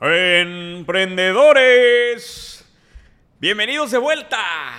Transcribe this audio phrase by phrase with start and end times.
[0.00, 2.64] Emprendedores,
[3.40, 4.38] bienvenidos de vuelta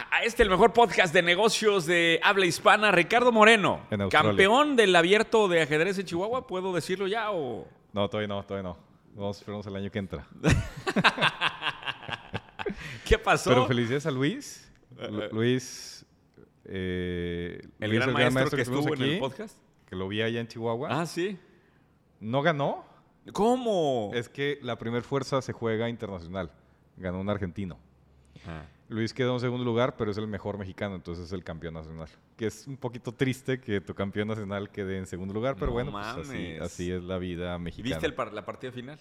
[0.09, 2.91] a este el mejor podcast de negocios de habla hispana.
[2.91, 7.67] Ricardo Moreno, campeón del abierto de ajedrez en Chihuahua, ¿puedo decirlo ya o...?
[7.93, 8.77] No, todavía no, todavía no.
[9.13, 10.25] Vamos a esperarnos el año que entra.
[13.05, 13.49] ¿Qué pasó?
[13.49, 14.71] Pero felicidades a Luis.
[15.09, 16.05] Lu- Luis.
[16.65, 19.57] eh, el Luis, gran maestro que tuvimos estuvo en el aquí, podcast.
[19.89, 20.89] Que lo vi allá en Chihuahua.
[20.91, 21.37] Ah, sí.
[22.19, 22.85] No ganó.
[23.33, 24.11] ¿Cómo?
[24.13, 26.51] Es que la primer fuerza se juega internacional.
[26.97, 27.77] Ganó un argentino.
[28.47, 28.63] Ah.
[28.89, 32.07] Luis quedó en segundo lugar, pero es el mejor mexicano, entonces es el campeón nacional.
[32.35, 35.73] Que es un poquito triste que tu campeón nacional quede en segundo lugar, pero No
[35.73, 37.89] bueno, pues así, es la vida mexicana.
[37.95, 38.99] ¿Viste el par- la partida final?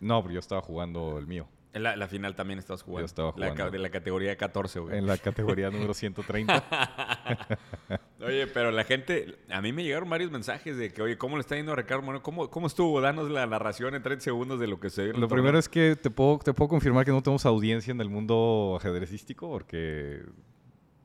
[0.00, 1.46] No, pero yo estaba jugando el mío.
[1.74, 3.02] En La, la final también estabas jugando.
[3.02, 3.70] Yo estaba La ca- jugando.
[3.72, 4.96] de la categoría 14, güey.
[4.96, 6.64] En la categoría número 130.
[8.24, 11.40] Oye, pero la gente, a mí me llegaron varios mensajes de que, oye, ¿cómo le
[11.42, 12.22] está yendo a Ricardo Moreno?
[12.22, 13.00] ¿Cómo, ¿Cómo estuvo?
[13.00, 15.14] Danos la narración en 30 segundos de lo que se dio.
[15.14, 15.42] el Lo torneo.
[15.42, 18.76] primero es que te puedo, te puedo confirmar que no tenemos audiencia en el mundo
[18.78, 20.22] ajedrecístico porque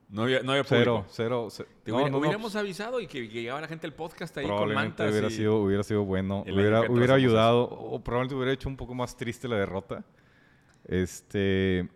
[0.08, 1.14] No había, no había cero, público.
[1.14, 1.47] cero.
[1.50, 3.94] ce- Te no, hubiera- no, no, hubiéramos avisado y que, que llegaba la gente al
[3.94, 5.12] podcast ahí con mantas.
[5.12, 6.44] hubiera, y- sido, hubiera sido bueno.
[6.45, 10.06] El Hubiera, hubiera ayudado o probablemente hubiera hecho un poco más triste la derrota.
[10.90, 11.88] Este,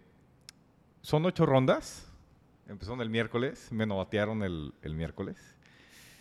[1.02, 2.08] son ocho rondas.
[2.68, 5.58] Empezaron el miércoles, me novatearon el, miércoles.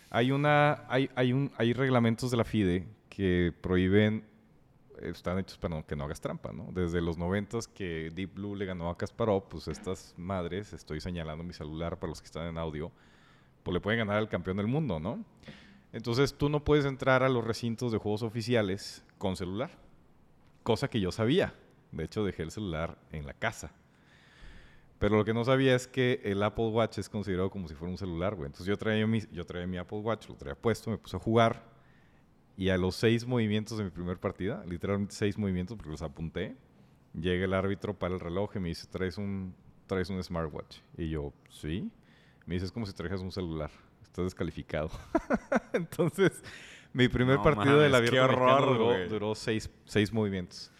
[0.09, 4.25] Hay una, hay, hay un, hay reglamentos de la FIDE que prohíben,
[5.01, 6.69] están hechos para que no hagas trampa, ¿no?
[6.73, 11.43] Desde los noventas que Deep Blue le ganó a Kasparov, pues estas madres, estoy señalando
[11.43, 12.91] mi celular para los que están en audio,
[13.61, 15.23] pues le pueden ganar al campeón del mundo, ¿no?
[15.91, 19.69] Entonces tú no puedes entrar a los recintos de juegos oficiales con celular,
[20.63, 21.53] cosa que yo sabía.
[21.93, 23.71] De hecho, dejé el celular en la casa.
[24.99, 27.91] Pero lo que no sabía es que el Apple Watch es considerado como si fuera
[27.91, 28.47] un celular, güey.
[28.47, 31.19] Entonces yo traía, mi, yo traía mi Apple Watch, lo traía puesto, me puse a
[31.19, 31.63] jugar.
[32.55, 36.55] Y a los seis movimientos de mi primer partida, literalmente seis movimientos porque los apunté,
[37.13, 39.53] llega el árbitro para el reloj y me dice, ¿traes un,
[39.87, 40.77] traes un smartwatch?
[40.97, 41.91] Y yo, sí.
[42.45, 43.71] Me dice, es como si trajeras un celular.
[44.03, 44.89] Estás descalificado.
[45.73, 46.43] Entonces,
[46.93, 50.71] mi primer No partido del abierto horror, duró, duró seis, seis movimientos.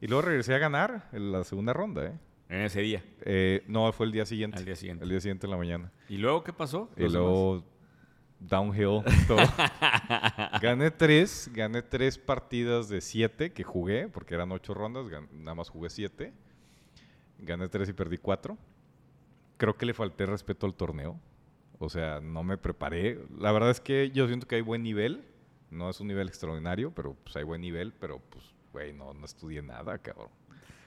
[0.00, 2.12] Y luego regresé a ganar en la segunda ronda, ¿eh?
[2.48, 4.58] En ese día, Eh, no, fue el día siguiente.
[4.58, 5.04] al día siguiente.
[5.04, 5.92] El día siguiente en la mañana.
[6.08, 6.90] ¿Y luego qué pasó?
[6.96, 7.64] Y luego
[8.38, 9.38] downhill todo.
[10.60, 15.68] gané tres, gané tres partidas de siete que jugué, porque eran ocho rondas, nada más
[15.70, 16.32] jugué siete.
[17.38, 18.56] Gané tres y perdí cuatro.
[19.56, 21.18] Creo que le falté respeto al torneo.
[21.78, 23.18] O sea, no me preparé.
[23.38, 25.24] La verdad es que yo siento que hay buen nivel.
[25.70, 27.92] No es un nivel extraordinario, pero pues hay buen nivel.
[27.92, 30.28] Pero pues, güey, no, no estudié nada, cabrón.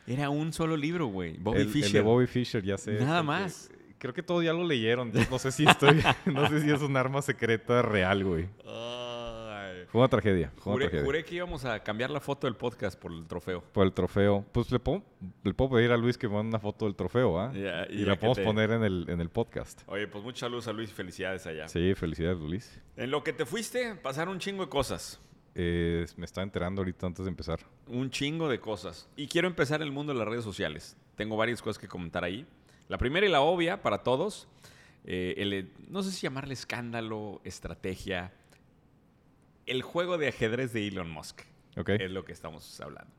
[0.05, 1.37] Era un solo libro, güey.
[1.37, 2.99] Bobby el, el de Bobby Fischer, ya sé.
[2.99, 3.71] Nada más.
[3.97, 5.11] creo que todos ya lo leyeron.
[5.29, 8.47] No sé si estoy, no sé si es un arma secreta real, güey.
[9.91, 10.51] Fue una tragedia.
[10.57, 11.05] Fue una Juré, tragedia.
[11.05, 13.63] juré que íbamos a cambiar la foto del podcast por el trofeo.
[13.73, 14.45] Por el trofeo.
[14.51, 15.01] Pues le puedo,
[15.43, 17.51] le puedo pedir a Luis que me mande una foto del trofeo, ¿ah?
[17.89, 19.81] Y la podemos te- poner en el, en el podcast.
[19.87, 21.67] Oye, pues mucha luz a Luis y felicidades allá.
[21.67, 22.79] Sí, felicidades, Luis.
[22.97, 25.19] En lo que te fuiste, pasaron un chingo de cosas.
[25.61, 27.59] Eh, me estaba enterando ahorita antes de empezar.
[27.87, 29.09] Un chingo de cosas.
[29.17, 30.95] Y quiero empezar el mundo de las redes sociales.
[31.17, 32.47] Tengo varias cosas que comentar ahí.
[32.87, 34.47] La primera y la obvia para todos,
[35.03, 38.31] eh, el- no sé si llamarle escándalo, estrategia,
[39.65, 41.41] el juego de ajedrez de Elon Musk.
[41.77, 41.89] ¿Ok?
[41.89, 43.11] Es lo que estamos hablando.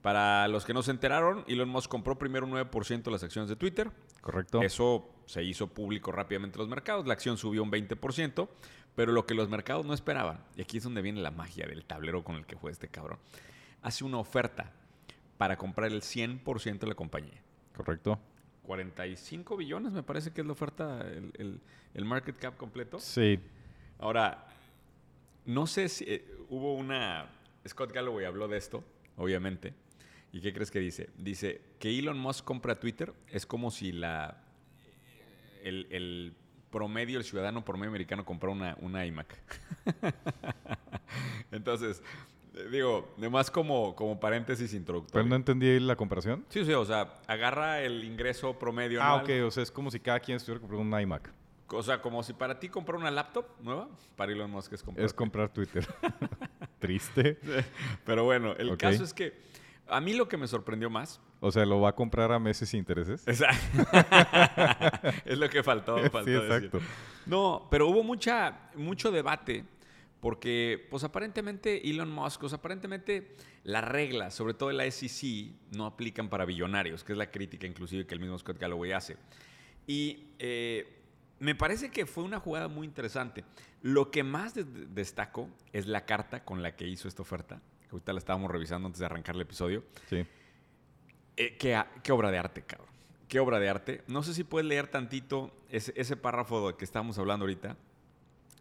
[0.00, 3.48] Para los que no se enteraron, Elon Musk compró primero un 9% de las acciones
[3.50, 3.90] de Twitter.
[4.22, 4.62] Correcto.
[4.62, 7.06] Eso se hizo público rápidamente en los mercados.
[7.06, 8.48] La acción subió un 20%,
[8.98, 11.84] pero lo que los mercados no esperaban, y aquí es donde viene la magia del
[11.84, 13.20] tablero con el que juega este cabrón,
[13.80, 14.72] hace una oferta
[15.36, 17.40] para comprar el 100% de la compañía.
[17.76, 18.18] Correcto.
[18.64, 21.60] 45 billones me parece que es la oferta, el, el-
[21.94, 22.98] el market cap completo.
[22.98, 23.38] Sí.
[24.00, 24.48] Ahora,
[25.46, 27.30] no sé si eh, hubo una...
[27.68, 28.82] Scott Galloway habló de esto,
[29.16, 29.74] obviamente.
[30.32, 31.08] ¿Y qué crees que dice?
[31.16, 34.42] Dice que Elon Musk compra Twitter es como si la
[35.62, 36.34] el, el
[36.70, 39.38] promedio, el ciudadano promedio americano comprara una, una iMac.
[41.50, 42.02] Entonces,
[42.54, 45.28] eh, digo, además como, como paréntesis Pero introductorio.
[45.28, 46.44] no entendí la comparación.
[46.48, 49.24] Sí, sí, o sea, agarra el ingreso promedio Ah, anual.
[49.42, 49.46] ok.
[49.46, 51.30] O sea, es como si cada quien estuviera comprando un iMac.
[51.70, 55.04] O sea, como si para ti comprar una laptop nueva, para Elon Musk es comprar
[55.06, 55.86] Es comprar Twitter.
[56.78, 57.38] Triste.
[58.04, 59.34] Pero bueno, el caso es que
[59.86, 62.68] a mí lo que me sorprendió más O sea, ¿lo va a comprar a meses
[62.68, 63.26] sin intereses?
[63.28, 63.50] Esa-
[65.24, 66.52] es lo que faltó, faltó sí, decir.
[66.52, 66.80] exacto.
[67.26, 69.64] No, pero hubo mucha, mucho debate
[70.20, 76.28] porque, pues aparentemente Elon Musk, pues aparentemente las reglas, sobre todo la SEC, no aplican
[76.28, 79.16] para billonarios, que es la crítica inclusive que el mismo Scott Galloway hace.
[79.86, 80.88] Y eh,
[81.38, 83.44] me parece que fue una jugada muy interesante.
[83.80, 87.90] Lo que más de- destaco es la carta con la que hizo esta oferta, que
[87.92, 89.84] ahorita la estábamos revisando antes de arrancar el episodio.
[90.10, 90.26] Sí.
[91.38, 92.88] Eh, qué, qué obra de arte, cabrón.
[93.28, 94.02] Qué obra de arte.
[94.08, 97.76] No sé si puedes leer tantito ese, ese párrafo del que estamos hablando ahorita.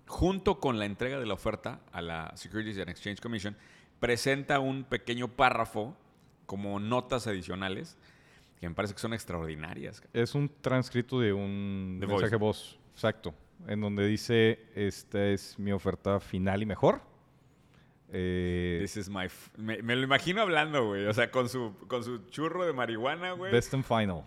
[0.06, 3.57] Junto con la entrega de la oferta a la Securities and Exchange Commission,
[4.00, 5.97] presenta un pequeño párrafo
[6.45, 7.97] como notas adicionales
[8.59, 10.01] que me parece que son extraordinarias.
[10.13, 12.75] Es un transcrito de un De mensaje voice.
[12.75, 13.33] voz, exacto,
[13.68, 17.01] en donde dice, esta es mi oferta final y mejor.
[18.09, 19.27] Eh, This is my
[19.57, 21.06] me, me lo imagino hablando, güey.
[21.07, 23.51] O sea, con su, con su churro de marihuana, güey.
[23.51, 24.24] Best and Final.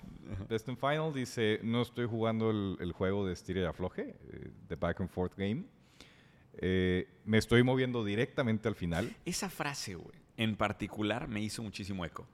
[0.49, 4.51] Best and Final dice, no estoy jugando el, el juego de estira y afloje, eh,
[4.69, 5.65] the back and forth game.
[6.59, 9.15] Eh, me estoy moviendo directamente al final.
[9.25, 12.29] Esa frase, güey, en particular me hizo muchísimo eco.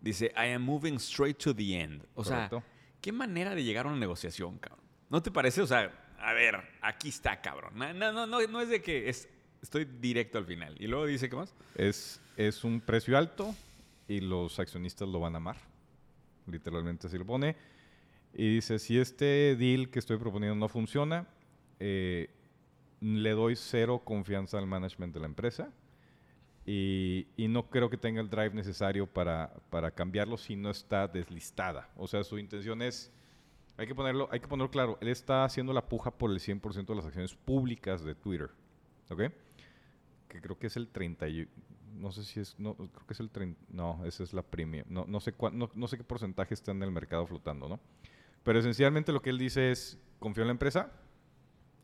[0.00, 2.02] Dice, I am moving straight to the end.
[2.14, 2.60] O Correcto.
[2.60, 2.68] sea,
[3.00, 4.84] qué manera de llegar a una negociación, cabrón.
[5.10, 5.60] ¿No te parece?
[5.62, 7.72] O sea, a ver, aquí está, cabrón.
[7.74, 9.28] No, no, no, no es de que es,
[9.64, 10.76] estoy directo al final.
[10.78, 11.54] Y luego dice, ¿qué más?
[11.74, 13.54] Es, es un precio alto
[14.06, 15.56] y los accionistas lo van a amar.
[16.46, 17.56] Literalmente así lo pone.
[18.34, 21.26] Y dice, si este deal que estoy proponiendo no funciona,
[21.80, 22.28] eh,
[23.00, 25.72] le doy cero confianza al management de la empresa.
[26.66, 31.08] Y, y no creo que tenga el drive necesario para, para cambiarlo si no está
[31.08, 31.88] deslistada.
[31.96, 33.10] O sea, su intención es,
[33.78, 36.84] hay que ponerlo, hay que ponerlo claro, él está haciendo la puja por el 100%
[36.84, 38.50] de las acciones públicas de Twitter.
[39.10, 39.22] ¿Ok?
[40.34, 41.48] Que creo que es el 30 y-
[41.94, 44.84] no sé si es no creo que es el 30 no esa es la premium
[44.88, 47.80] no, no sé no, no sé qué porcentaje está en el mercado flotando no
[48.42, 50.92] pero esencialmente lo que él dice es confío en la empresa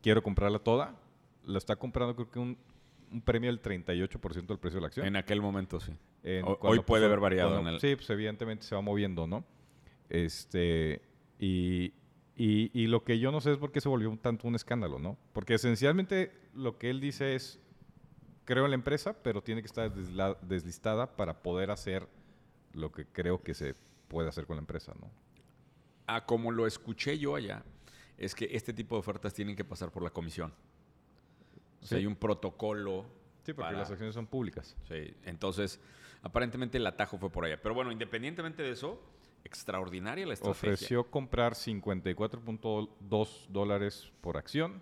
[0.01, 0.95] quiero comprarla toda
[1.45, 2.57] la está comprando creo que un,
[3.11, 5.93] un premio del 38% del precio de la acción En aquel momento, sí.
[6.23, 9.43] en hoy puede haber variado cuando- en el- Sí, pues evidentemente se va moviendo, ¿no?
[10.09, 11.01] Este,
[11.39, 11.93] y,
[12.35, 14.55] y, y lo que yo no sé es por qué se volvió un tanto un
[14.55, 15.17] escándalo, ¿no?
[15.33, 17.59] Porque esencialmente lo que él dice es,
[18.45, 19.91] creo en la empresa, pero tiene que estar
[20.41, 22.07] deslistada para poder hacer
[22.73, 23.75] lo que creo que se
[24.07, 25.09] puede hacer con la empresa, ¿no?
[26.07, 27.63] Ah, como lo escuché yo allá,
[28.17, 30.53] es que este tipo de ofertas tienen que pasar por la comisión.
[31.81, 33.05] O sea, hay un protocolo.
[33.43, 34.75] Sí, porque para- las acciones son públicas.
[34.87, 35.79] Sí, entonces,
[36.21, 37.59] aparentemente el atajo fue por allá.
[37.61, 39.01] Pero bueno, independientemente de eso,
[39.43, 40.73] extraordinaria la estrategia.
[40.73, 44.81] Ofreció comprar 54.2 dólares por acción,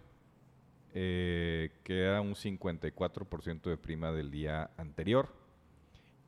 [0.94, 5.33] eh, que era un 54% de prima del día anterior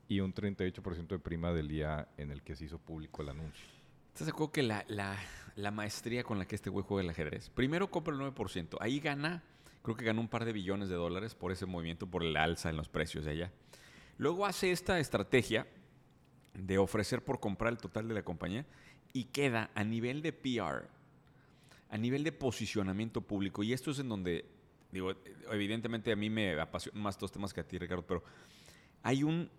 [0.08, 3.66] y un 38% de prima del día en el que se hizo público el anuncio.
[4.12, 5.18] ¿Estás de acuerdo que la, la-
[5.56, 7.50] la maestría con la que este güey juega el ajedrez?
[7.50, 8.76] Primero compra el 9%.
[8.80, 9.42] Ahí gana,
[9.82, 12.70] creo que ganó un par de billones de dólares por ese movimiento, por el alza
[12.70, 13.52] en los precios de allá.
[14.18, 15.66] Luego hace esta estrategia
[16.54, 18.66] de ofrecer por comprar el total de la compañía
[19.14, 20.88] y queda a nivel de PR,
[21.88, 23.62] a nivel de posicionamiento público.
[23.62, 24.44] Y esto es en donde,
[24.92, 25.12] digo,
[25.50, 28.22] evidentemente a mí me apasionan más estos temas que a ti, Ricardo, pero
[29.02, 29.50] hay un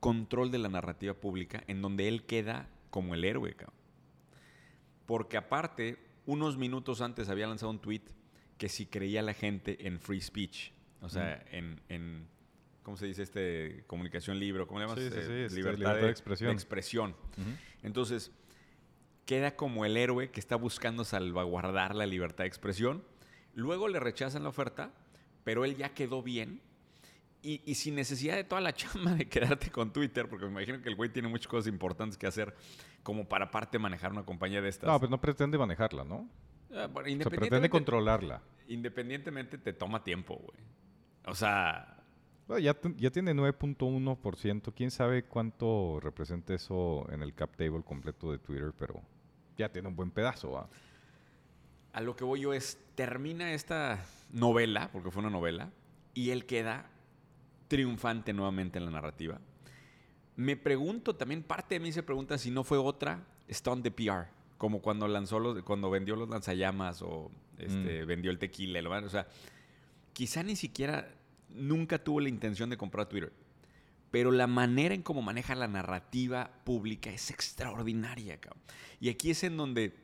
[0.00, 3.76] control de la narrativa pública en donde él queda como el héroe, cabrón.
[5.06, 8.02] Porque aparte, unos minutos antes había lanzado un tweet
[8.58, 12.26] que si creía la gente en free speech, o sea, en, en-
[12.82, 13.84] ¿cómo se dice este?
[13.86, 14.98] Comunicación libre, ¿cómo le llamas?
[15.02, 16.48] Sí, sí, Eh, sí, este, libertad, libertad de, de expresión.
[16.48, 17.16] de expresión.
[17.82, 18.30] Entonces,
[19.26, 23.02] queda como el héroe que está buscando salvaguardar la libertad de expresión.
[23.54, 24.90] Luego le rechazan la oferta,
[25.44, 26.60] pero él ya quedó bien.
[27.42, 30.80] Y, y sin necesidad de toda la chamba de quedarte con Twitter, porque me imagino
[30.80, 32.54] que el güey tiene muchas cosas importantes que hacer,
[33.02, 34.88] como para aparte manejar una compañía de estas.
[34.88, 36.28] No, pero no pretende manejarla, ¿no?
[36.74, 38.42] Ah, bueno, O sea, pretende controlarla.
[38.66, 40.58] independientemente te toma tiempo, güey.
[41.26, 42.02] O sea,
[42.46, 44.72] Bueno, ya, ya tiene 9.1%.
[44.74, 48.72] ¿Quién sabe cuánto representa eso en el cap table completo de Twitter?
[48.78, 49.02] Pero
[49.56, 50.68] ya tiene un buen pedazo, ¿va?
[51.94, 55.70] A lo que voy yo es, termina esta novela, porque fue una novela,
[56.12, 56.90] y él queda
[57.68, 59.40] triunfante nuevamente en la narrativa.
[60.36, 64.26] Me pregunto también, parte de mí se pregunta si no fue otra stunt de PR,
[64.58, 69.08] como cuando lanzó los, cuando vendió los lanzallamas o este, vendió el tequila, lo- o
[69.08, 69.28] sea,
[70.12, 71.08] quizá ni siquiera
[71.50, 73.32] nunca tuvo la intención de comprar Twitter,
[74.10, 78.62] pero la manera en cómo maneja la narrativa pública es extraordinaria, cabrón.
[79.00, 79.94] Y aquí es en donde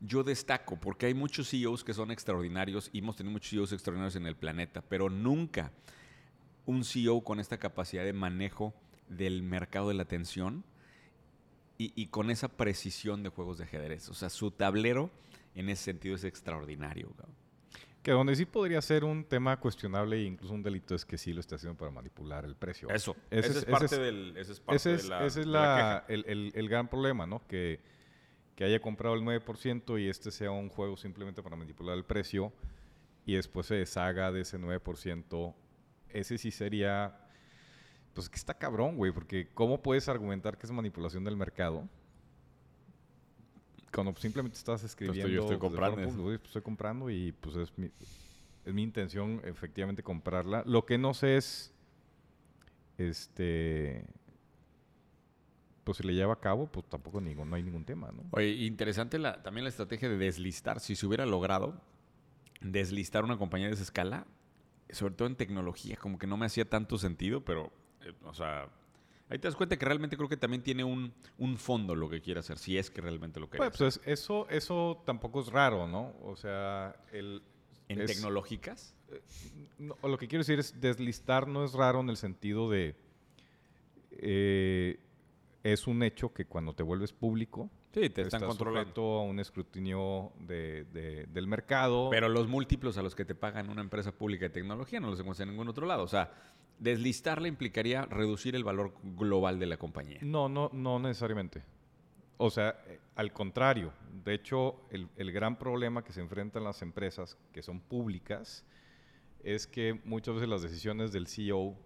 [0.00, 4.16] yo destaco, porque hay muchos CEOs que son extraordinarios y hemos tenido muchos CEOs extraordinarios
[4.16, 5.72] en el planeta, pero nunca
[6.66, 8.74] un CEO con esta capacidad de manejo
[9.08, 10.64] del mercado de la atención
[11.78, 14.08] y, y con esa precisión de juegos de ajedrez.
[14.08, 15.10] O sea, su tablero
[15.54, 17.10] en ese sentido es extraordinario.
[18.02, 21.32] Que donde sí podría ser un tema cuestionable e incluso un delito es que sí
[21.32, 22.88] lo está haciendo para manipular el precio.
[22.90, 25.26] Eso, Ese ese, es- ese parte, es- del, ese es parte Ese es, de la,
[25.26, 26.04] ese es la- la queja.
[26.14, 27.46] el, el- el gran problema, ¿no?
[27.48, 27.80] Que,
[28.58, 32.52] que haya comprado el 9% y este sea un juego simplemente para manipular el precio
[33.24, 35.54] y después se deshaga de ese 9%.
[36.08, 37.20] Ese sí sería
[38.14, 41.88] Pues que está cabrón, güey, porque ¿cómo puedes argumentar que es manipulación del mercado?
[43.94, 45.28] Cuando simplemente estás escribiendo...
[45.28, 46.16] yo estoy pues, comprando forma eso.
[46.16, 47.92] pública, "Oye, pues, estoy comprando y pues es mi,
[48.64, 50.64] es mi intención efectivamente comprarla.
[50.66, 51.72] Lo que no sé es,
[52.96, 54.04] este,
[55.88, 58.22] pues si le lleva a cabo, pues tampoco ningún, no hay ningún tema, ¿no?
[58.32, 60.80] Oye, interesante la, también la estrategia de deslistar.
[60.80, 61.80] Si se hubiera logrado
[62.60, 64.26] deslistar una compañía de esa escala,
[64.90, 68.68] sobre todo en tecnología, como que no me hacía tanto sentido, pero, eh, o sea,
[69.30, 72.20] ahí te das cuenta que realmente creo que también tiene un, un fondo lo que
[72.20, 75.86] quiere hacer, si es que realmente lo quiere Pues, pues, eso, eso tampoco es raro,
[75.88, 76.14] ¿no?
[76.20, 77.40] O sea, el...
[77.88, 78.94] ¿En es- tecnológicas?
[79.78, 82.94] no, lo que quiero decir es deslistar no es raro en el sentido de
[84.10, 85.00] eh,
[85.72, 89.02] es un hecho que cuando te vuelves público Sí, te están estás controlando.
[89.02, 92.08] a un escrutinio de- de- del mercado.
[92.10, 95.18] Pero los múltiplos a los que te pagan una empresa pública de tecnología no los
[95.20, 96.02] encuentras en ningún otro lado.
[96.02, 96.32] O sea,
[96.78, 100.18] deslistarla implicaría reducir el valor global de la compañía.
[100.22, 101.62] No, no, no necesariamente.
[102.36, 103.92] O sea, eh, al contrario.
[104.24, 108.64] De hecho, el, el gran problema que se enfrentan las empresas que son públicas
[109.42, 111.76] es que muchas veces las decisiones del CEO,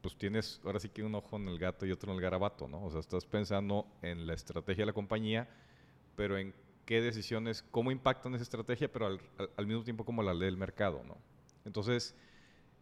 [0.00, 2.68] pues tienes ahora sí que un ojo en el gato y otro en el garabato,
[2.68, 2.84] ¿no?
[2.84, 5.48] O sea, estás pensando en la estrategia de la compañía,
[6.16, 9.20] pero en qué decisiones, cómo impactan esa estrategia, pero al,
[9.56, 11.16] al- mismo tiempo como la ley del mercado, ¿no?
[11.64, 12.14] Entonces,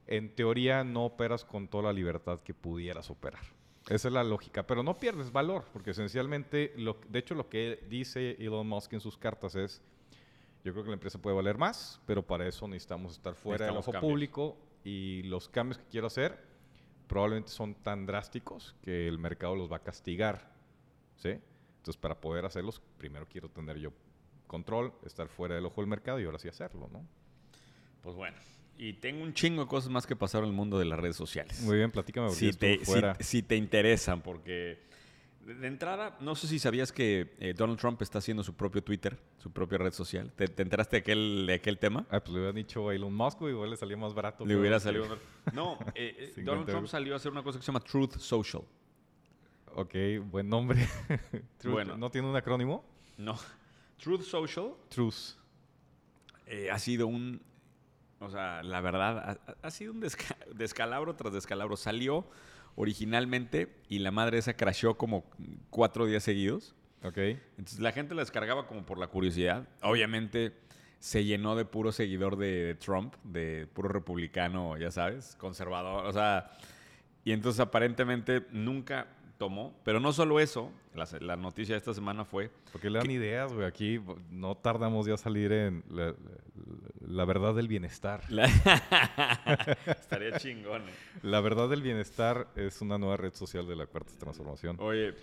[0.07, 3.43] en teoría no operas con toda la libertad que pudieras operar.
[3.89, 7.85] Esa es la lógica, pero no pierdes valor, porque esencialmente, lo, de hecho lo que
[7.89, 9.81] dice Elon Musk en sus cartas es,
[10.65, 13.75] yo creo que la empresa puede valer más, pero para eso necesitamos estar fuera del
[13.75, 14.11] Necesitamos ojo cambios.
[14.13, 16.39] público y los cambios que quiero hacer
[17.07, 20.51] probablemente son tan drásticos que el mercado los va a castigar,
[21.17, 21.31] ¿sí?
[21.79, 23.93] Entonces, para poder hacerlos, primero quiero tener yo
[24.47, 27.07] control, estar fuera del ojo del mercado y ahora sí hacerlo, ¿no?
[28.03, 28.37] Pues bueno.
[28.79, 31.17] Y tengo un chingo de cosas más que pasaron en el mundo de las redes
[31.17, 31.61] sociales.
[31.63, 33.17] Muy bien, platícame si te, si- fuera.
[33.21, 34.79] si te interesan, porque
[35.55, 39.19] de, entrada, no sé si sabías que eh, Donald Trump está haciendo su propio Twitter,
[39.39, 40.33] su propia red social.
[40.33, 42.07] ¿Te, te enteraste de aquel, de aquel tema?
[42.11, 44.45] Ah, pues le hubieran dicho a Elon Musk, igual le salía más barato.
[44.45, 45.07] Le hubiera salido.
[45.53, 48.17] No, eh, eh, 50 Donald Trump salió a hacer una cosa que se llama Truth
[48.19, 48.63] Social.
[49.75, 49.95] Ok,
[50.31, 50.87] buen nombre.
[51.61, 51.97] Truth- Bueno.
[51.97, 52.85] ¿No tiene un acrónimo?
[53.19, 53.39] No.
[54.03, 55.37] Truth Social Truth.
[56.47, 57.41] eh, ha sido un.
[58.21, 61.77] O sea, la verdad, ha, ha sido un desca- descalabro tras descalabro.
[61.77, 62.27] Salió
[62.77, 65.25] originalmente y la madre esa crashó como
[65.71, 66.75] cuatro días seguidos.
[67.03, 67.19] Ok.
[67.19, 69.69] Entonces la gente la descargaba como por la curiosidad.
[69.83, 70.53] Obviamente
[70.99, 76.07] se llenó de puro seguidor de Trump, de puro republicano, ya sabes, conservador.
[76.07, 76.51] O sea,
[77.25, 79.07] y entonces aparentemente nunca
[79.39, 79.79] tomó.
[79.85, 83.53] Pero no solo eso, la, la noticia de esta semana fue Porque le dan ideas,
[83.53, 83.67] güey.
[83.67, 86.15] Aquí no tardamos ya a salir en la, la-
[87.07, 88.23] la verdad del bienestar.
[88.31, 88.47] La-
[89.87, 90.83] Estaría chingón.
[90.83, 90.93] eh.
[91.23, 94.77] La verdad del bienestar es una nueva red social de la cuarta transformación.
[94.81, 95.15] Oye,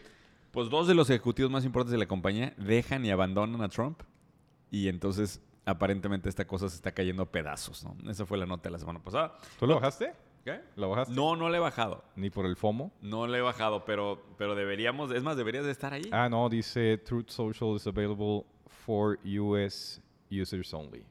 [0.51, 4.01] pues dos de los ejecutivos más importantes de la compañía dejan y abandonan a Trump.
[4.71, 7.95] Y entonces, aparentemente, esta cosa se está cayendo a pedazos, ¿no?
[8.09, 9.37] Esa fue la nota de la semana pasada.
[9.59, 10.13] ¿Tú lo bajaste?
[10.43, 10.59] ¿Qué?
[10.75, 11.13] ¿Lo bajaste?
[11.13, 12.03] No, no le he bajado.
[12.15, 12.91] Ni por el FOMO.
[13.01, 16.09] No le he bajado, pero, pero deberíamos, es más, deberías de estar ahí.
[16.11, 18.45] Ah, no, dice Truth Social is available
[18.85, 21.05] for US users only.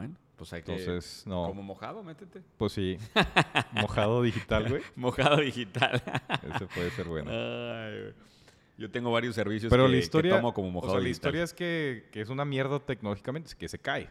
[0.00, 0.72] Bueno, pues hay que...
[0.76, 1.46] Entonces, no.
[1.46, 2.42] Como mojado, métete.
[2.56, 2.98] Pues sí.
[3.72, 4.82] Mojado digital, güey.
[4.94, 6.02] Mojado digital.
[6.54, 7.30] Ese puede ser bueno.
[7.30, 8.14] Ay, güey.
[8.78, 11.06] Yo tengo varios servicios Pero que, la que historia, tomo como mojado o sea, la
[11.08, 11.28] digital.
[11.30, 14.10] historia es que, que es una mierda tecnológicamente, es que se cae.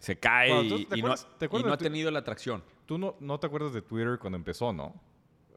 [0.00, 2.64] Se cae Bueno, y, ¿tú te y no, te y ha tenido la atracción.
[2.86, 5.00] Tú no, no te acuerdas de Twitter cuando empezó, ¿no?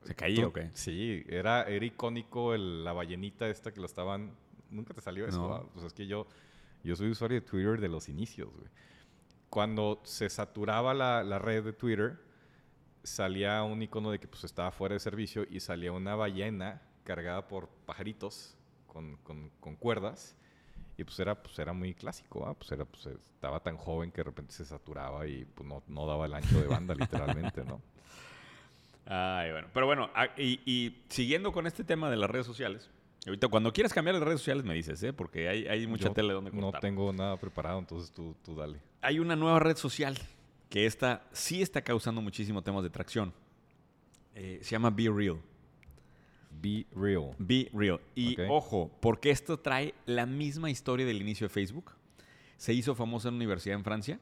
[0.04, 0.70] ¿Se caía o qué?
[0.74, 4.36] Sí, era, era icónico el- la ballenita esta que lo estaban...
[4.70, 5.70] Nunca te salió eso, No.
[5.74, 6.28] Pues es que yo,
[6.84, 8.68] yo soy usuario de Twitter de los inicios, güey.
[9.54, 12.18] Cuando se saturaba la, la red de Twitter,
[13.04, 17.48] salía un icono de que pues estaba fuera de servicio y salía una ballena cargada
[17.48, 18.56] por pajaritos
[18.88, 20.36] con, con- con cuerdas.
[20.98, 22.56] Y pues era, pues era muy clásico, ¿va?
[22.56, 26.08] Pues era, pues estaba tan joven que de repente se saturaba y pues no, no
[26.08, 27.80] daba el ancho de banda, literalmente, ¿no?
[29.06, 29.68] Ay, bueno.
[29.74, 32.90] Pero bueno, a- y, y siguiendo con este tema de las redes sociales,
[33.26, 35.14] ahorita cuando quieras cambiar de redes sociales me dices, ¿eh?
[35.14, 36.82] Porque hay, hay mucha Yo tele donde No cortar.
[36.82, 38.80] tengo nada preparado, entonces tú, tú dale.
[39.02, 40.18] Hay una nueva red social
[40.70, 43.34] que esta sí está causando muchísimo temas de tracción.
[44.36, 45.38] Eh, se llama Be Real.
[46.62, 47.32] Be real.
[47.40, 48.00] Be Real.
[48.16, 51.92] Y ojo, porque esto trae la misma historia del inicio de Facebook.
[52.58, 54.20] Se hizo famoso en una universidad en Francia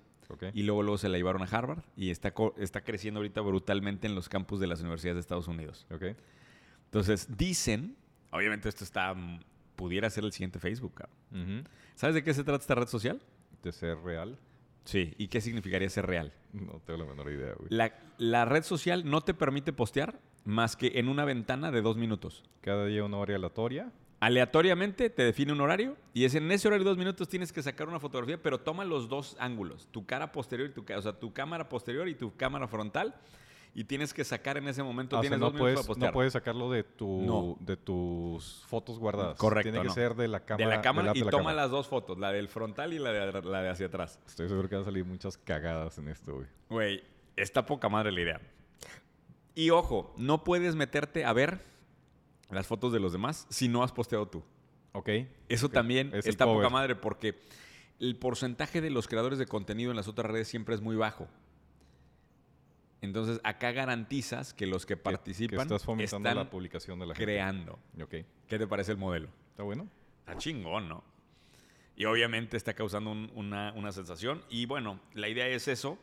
[0.53, 4.15] y luego, luego se la llevaron a Harvard y está, está creciendo ahorita brutalmente en
[4.15, 5.85] los campus de las universidades de Estados Unidos.
[5.91, 6.15] ¿Ok?
[6.85, 7.95] Entonces, dicen,
[8.31, 9.39] obviamente esto está, mm,
[9.75, 10.93] pudiera ser el siguiente Facebook.
[10.95, 11.67] cabrón.
[11.95, 13.21] ¿Sabes de qué se trata esta red social?
[13.63, 14.37] ¿De ser real?
[14.85, 15.13] Sí.
[15.17, 16.33] ¿Y qué significaría ser real?
[16.53, 17.67] No tengo la menor idea, güey.
[17.69, 21.97] La, la red social no te permite postear más que en una ventana de dos
[21.97, 22.43] minutos.
[22.61, 23.91] Cada día una hora aleatoria.
[24.19, 27.63] Aleatoriamente te define un horario y es en ese horario de dos minutos tienes que
[27.63, 31.13] sacar una fotografía, pero toma los dos ángulos, tu cara posterior y tu, o sea,
[31.13, 33.15] tu cámara posterior y tu cámara frontal
[33.73, 35.77] y tienes que sacar en ese momento, Ah, o sea, tienes no dos minutos puedes,
[35.79, 36.09] para postear.
[36.09, 37.57] no puedes sacarlo de, tu, No.
[37.59, 39.37] de tus fotos guardadas.
[39.37, 39.93] Correcto, Tiene que no.
[39.93, 40.69] ser de la cámara.
[40.69, 41.55] de la cámara y la toma cámara.
[41.61, 44.19] las dos fotos, la del frontal y la de, la de hacia atrás.
[44.27, 46.47] Estoy seguro que van a salir muchas cagadas en esto, güey.
[46.69, 47.03] Güey,
[47.37, 48.41] está poca madre la idea.
[49.55, 51.61] Y ojo, no puedes meterte a ver
[52.49, 54.43] las fotos de los demás si no has posteado tú.
[54.93, 55.09] Ok.
[55.47, 57.39] Eso también Es está poca madre porque
[57.99, 61.27] el porcentaje de los creadores de contenido en las otras redes siempre es muy bajo.
[63.01, 67.15] Entonces, acá garantizas que los que participan Que estás fomentando están la publicación de la
[67.15, 67.25] gente.
[67.25, 67.79] creando.
[68.01, 68.15] Ok.
[68.47, 69.29] ¿Qué te parece el modelo?
[69.49, 69.87] ¿Está bueno?
[70.19, 71.03] Está chingón, ¿no?
[71.95, 74.43] Y obviamente está causando un- una, una sensación.
[74.49, 75.97] Y bueno, la idea es eso.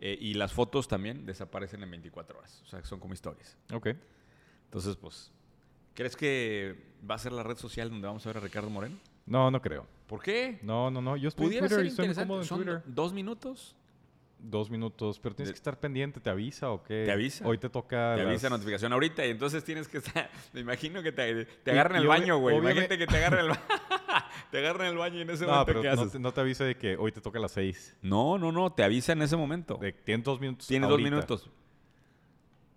[0.00, 2.60] eh, y las fotos también desaparecen en 24 horas.
[2.64, 3.56] O sea, son como historias.
[3.72, 3.90] Ok.
[4.64, 5.30] Entonces, pues,
[5.94, 6.76] ¿crees que
[7.08, 8.98] va a ser la red social donde vamos a ver a Ricardo Moreno?
[9.24, 9.86] No, no creo.
[10.08, 10.58] ¿Por qué?
[10.62, 11.16] No, no, no.
[11.16, 12.82] Yo estoy en Twitter ser y estoy muy cómodo en Son Twitter.
[12.86, 13.76] dos minutos.
[14.46, 16.20] Dos minutos, pero tienes que estar pendiente.
[16.20, 17.04] ¿Te avisa o qué?
[17.06, 17.46] ¿Te avisa?
[17.46, 18.12] Hoy te toca.
[18.14, 20.30] Te las- avisa notificación ahorita y entonces tienes que estar.
[20.52, 22.58] Me imagino que te, te agarran y el baño, güey.
[22.58, 23.62] Imagínate que te agarran el baño.
[24.50, 26.12] te agarran el baño y en ese No, momento pero ¿qué no haces?
[26.12, 27.96] te, no te avisa de que hoy te toca a las seis.
[28.02, 28.70] No, no, no.
[28.70, 29.76] Te avisa en ese momento.
[29.76, 30.66] De, tienes dos minutos.
[30.66, 31.48] Tienes dos minutos.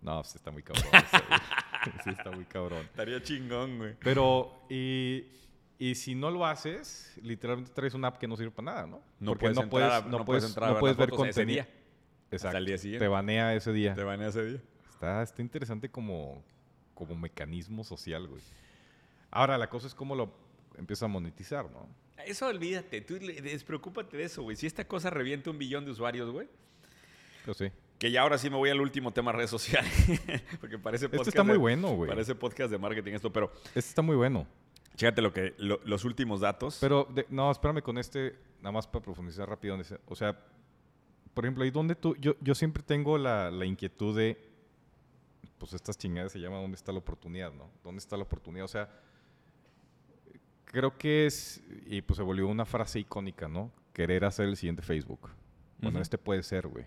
[0.02, 0.86] No, sí está muy cabrón.
[2.04, 2.82] sí está muy cabrón.
[2.86, 3.96] Estaría chingón, güey.
[4.00, 5.26] Pero, y,
[5.80, 9.02] y si no lo haces, literalmente traes una app que no sirve para nada, ¿no?
[9.20, 11.54] No Porque puedes no entrar puedes, no no puedes, entrar no puedes ver ese contenido.
[11.66, 11.70] día.
[12.32, 12.58] Exacto.
[12.58, 13.06] el día siguiente.
[13.06, 13.94] Te banea ese día.
[13.94, 14.62] Te van ese día.
[14.90, 16.44] Está, está interesante como,
[16.94, 18.42] como mecanismo social, güey.
[19.32, 20.34] Ahora, la cosa es cómo lo
[20.78, 21.88] empieza a monetizar, ¿no?
[22.26, 23.02] Eso olvídate.
[23.02, 24.56] Tú despreocúpate de eso, güey.
[24.58, 26.48] Si esta cosa revienta un billón de usuarios, güey.
[27.46, 27.72] Yo sí.
[28.00, 29.92] Que ya ahora sí me voy al último tema redes sociales.
[30.60, 31.30] Porque parece Este podcast.
[31.36, 32.10] está muy de- bueno, güey.
[32.10, 34.46] Parece podcast de marketing esto, pero Este está muy bueno.
[34.98, 36.78] Chécate lo que, lo- los últimos datos.
[36.82, 39.78] Pero, de- no, espérame con este, nada más para profundizar rápido.
[40.08, 40.38] O sea,
[41.34, 44.38] por ejemplo, ahí donde tú, yo, yo siempre tengo la, la inquietud de,
[45.60, 47.70] pues estas chingadas se llaman ¿dónde está la oportunidad, no?
[47.84, 48.66] ¿Dónde está la oportunidad?
[48.66, 48.90] O sea,
[50.66, 53.72] creo que es, y pues se volvió una frase icónica, ¿no?
[53.94, 55.30] Querer hacer el siguiente Facebook.
[55.80, 56.86] Bueno, este puede ser, güey.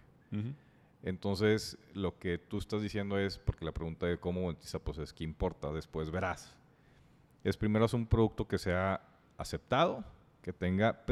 [1.03, 5.13] Entonces, lo que tú estás diciendo es, porque la pregunta de cómo monetiza, pues es
[5.13, 6.55] qué importa, después verás.
[7.45, 9.01] Es primero es un producto que sea
[9.37, 10.05] aceptado,
[10.43, 11.05] que tenga,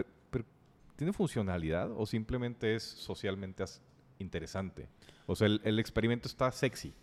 [0.96, 3.64] ¿tiene funcionalidad o simplemente es socialmente
[4.18, 4.88] interesante?
[5.26, 6.94] O sea, el, el experimento está sexy.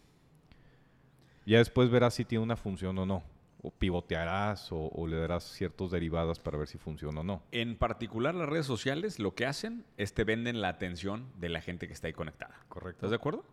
[1.46, 3.24] Ya después verás si tiene una función o no.
[3.62, 7.42] O pivotearás o, o le darás ciertos derivadas para ver si funciona o no.
[7.52, 11.62] En particular, las redes sociales lo que hacen es te venden la atención de la
[11.62, 12.60] gente que está ahí conectada.
[12.68, 12.98] ¿Correcto?
[12.98, 13.44] ¿Estás de acuerdo?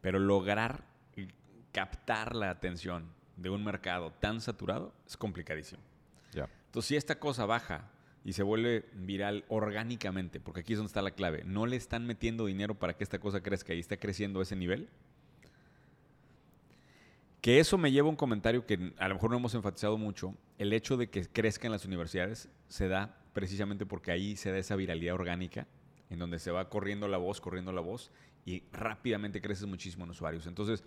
[0.00, 0.84] Pero lograr
[1.70, 5.80] captar la atención de un mercado tan saturado es complicadísimo.
[6.32, 6.48] Ya.
[6.66, 7.90] Entonces, si esta cosa baja
[8.24, 12.06] y se vuelve viral orgánicamente, porque aquí es donde está la clave, no le están
[12.06, 14.88] metiendo dinero para que esta cosa crezca y está creciendo a ese nivel.
[17.40, 20.34] Que eso me lleva a un comentario que a lo mejor no hemos enfatizado mucho.
[20.58, 24.58] El hecho de que crezca en las universidades se da precisamente porque ahí se da
[24.58, 25.68] esa viralidad orgánica,
[26.10, 28.10] en donde se va corriendo la voz, corriendo la voz,
[28.44, 30.46] y rápidamente creces muchísimo en usuarios.
[30.46, 30.82] Entonces,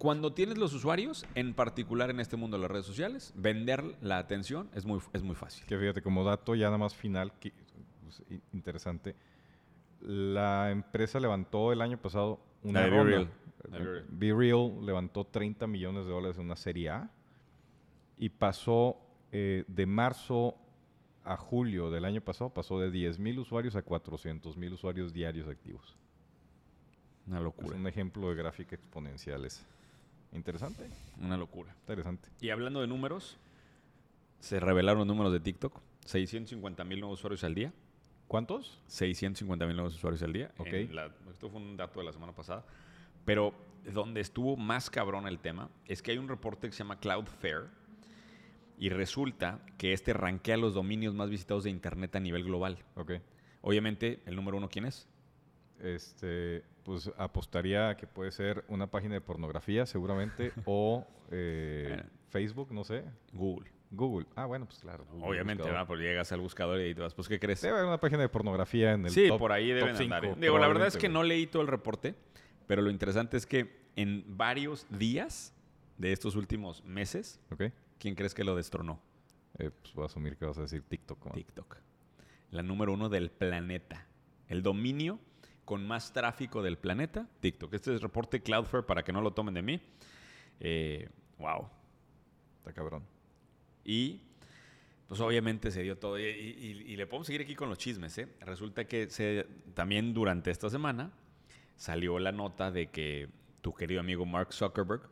[0.00, 4.16] cuando tienes los usuarios, en particular en este mundo de las redes sociales, vender la
[4.16, 5.66] atención es muy, es muy fácil.
[5.66, 7.52] Que fíjate, como dato ya nada más final, que,
[8.02, 8.22] pues,
[8.54, 9.14] interesante.
[10.00, 13.04] La empresa levantó el año pasado una Be ronda.
[13.04, 13.30] Real.
[13.70, 14.86] La de Be Real.
[14.86, 17.10] Levantó 30 millones de dólares en una serie A
[18.16, 18.96] y pasó
[19.32, 20.56] eh, de marzo
[21.24, 25.46] a julio del año pasado, pasó de 10 mil usuarios a 400 mil usuarios diarios
[25.46, 25.98] activos.
[27.26, 27.76] Una Es locura.
[27.76, 29.44] un ejemplo de gráfica exponencial.
[29.44, 29.66] Es
[30.32, 30.88] interesante,
[31.20, 31.74] Una locura.
[31.80, 32.28] interesante.
[32.40, 33.38] Y hablando de números,
[34.38, 35.80] se revelaron los números de TikTok.
[36.04, 37.72] 650 mil nuevos usuarios al día.
[38.28, 38.80] ¿Cuántos?
[38.86, 40.52] 650 mil nuevos usuarios al día.
[40.58, 40.68] Ok.
[40.68, 42.64] En la- esto fue un dato de la semana pasada.
[43.24, 43.54] Pero
[43.92, 47.66] donde estuvo más cabrón el tema es que hay un reporte que se llama Cloudflare
[48.78, 52.78] y resulta que este rankea los dominios más visitados de Internet a nivel global.
[52.94, 53.12] Ok.
[53.62, 55.06] Obviamente, el número uno, ¿quién es?
[55.80, 62.02] Este, pues apostaría a que puede ser una página de pornografía, seguramente, o eh.
[62.28, 63.04] Facebook, no sé.
[63.32, 63.70] Google.
[63.92, 64.26] Google.
[64.36, 65.04] Ah, bueno, pues claro.
[65.10, 65.64] Google Obviamente.
[65.64, 65.84] ¿verdad?
[65.86, 67.60] Porque llegas al buscador y te vas, pues, ¿qué crees?
[67.60, 70.24] Debe haber una página de pornografía en el Sí, top- por ahí deben top andar.
[70.24, 70.28] ¿eh?
[70.28, 72.14] cinco, Digo, la verdad es que no leí todo el reporte,
[72.68, 75.52] pero lo interesante es que en varios días
[75.98, 77.40] de estos últimos meses.
[77.98, 79.00] ¿quién crees que lo destronó?
[79.58, 81.26] Eh, pues voy a asumir que vas a decir TikTok.
[81.26, 81.32] ¿no?
[81.32, 81.76] TikTok.
[82.52, 84.06] La número uno del planeta.
[84.48, 85.18] El dominio
[85.70, 87.72] con más tráfico del planeta, TikTok.
[87.74, 89.80] Este es el reporte Cloudflare para que no lo tomen de mí.
[90.58, 91.68] Eh, wow.
[92.58, 93.04] Está cabrón.
[93.84, 94.20] Y
[95.06, 96.18] pues obviamente se dio todo.
[96.18, 98.18] Y, y- y le podemos seguir aquí con los chismes.
[98.18, 98.26] ¿eh?
[98.40, 101.12] Resulta que se, también durante esta semana
[101.76, 103.28] salió la nota de que
[103.60, 105.02] tu querido amigo Mark Zuckerberg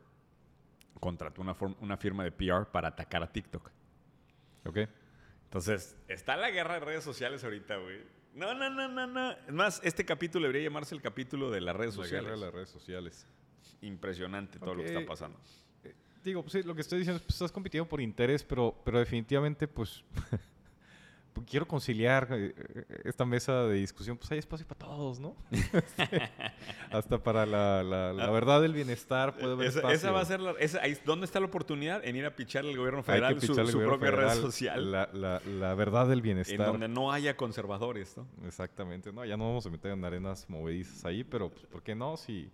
[0.99, 3.71] contrató una, una firma de PR para atacar a TikTok.
[4.65, 4.77] ¿Ok?
[5.45, 8.18] Entonces, está la guerra de redes sociales ahorita, güey.
[8.33, 9.31] No, no, no, no, no.
[9.31, 12.25] Es más, este capítulo debería llamarse el capítulo de las redes La sociales.
[12.25, 13.27] guerra de las redes sociales.
[13.81, 15.39] Impresionante todo lo que está pasando.
[16.23, 18.99] Digo, pues sí, lo que estoy diciendo es que estás compitiendo por interés, pero, pero
[18.99, 20.41] definitivamente, pues, pues,
[21.49, 24.17] quiero conciliar eh, eh, esta mesa de discusión.
[24.17, 25.35] Pues hay espacio para todos, ¿no?
[26.91, 29.95] Hasta para la, la- la verdad del bienestar puede haber Esa, espacio.
[29.97, 32.03] esa va a ser la, esa- ¿Dónde está la oportunidad?
[32.05, 34.91] En ir a picharle al gobierno federal su, su gobierno propia red social.
[34.91, 36.67] La, la- la verdad del en bienestar.
[36.67, 38.27] donde no haya conservadores, ¿no?
[38.45, 41.95] Exactamente, no, ya no vamos a meter en arenas movedizas ahí, pero pues, ¿por qué
[41.95, 42.17] no?
[42.17, 42.49] Si,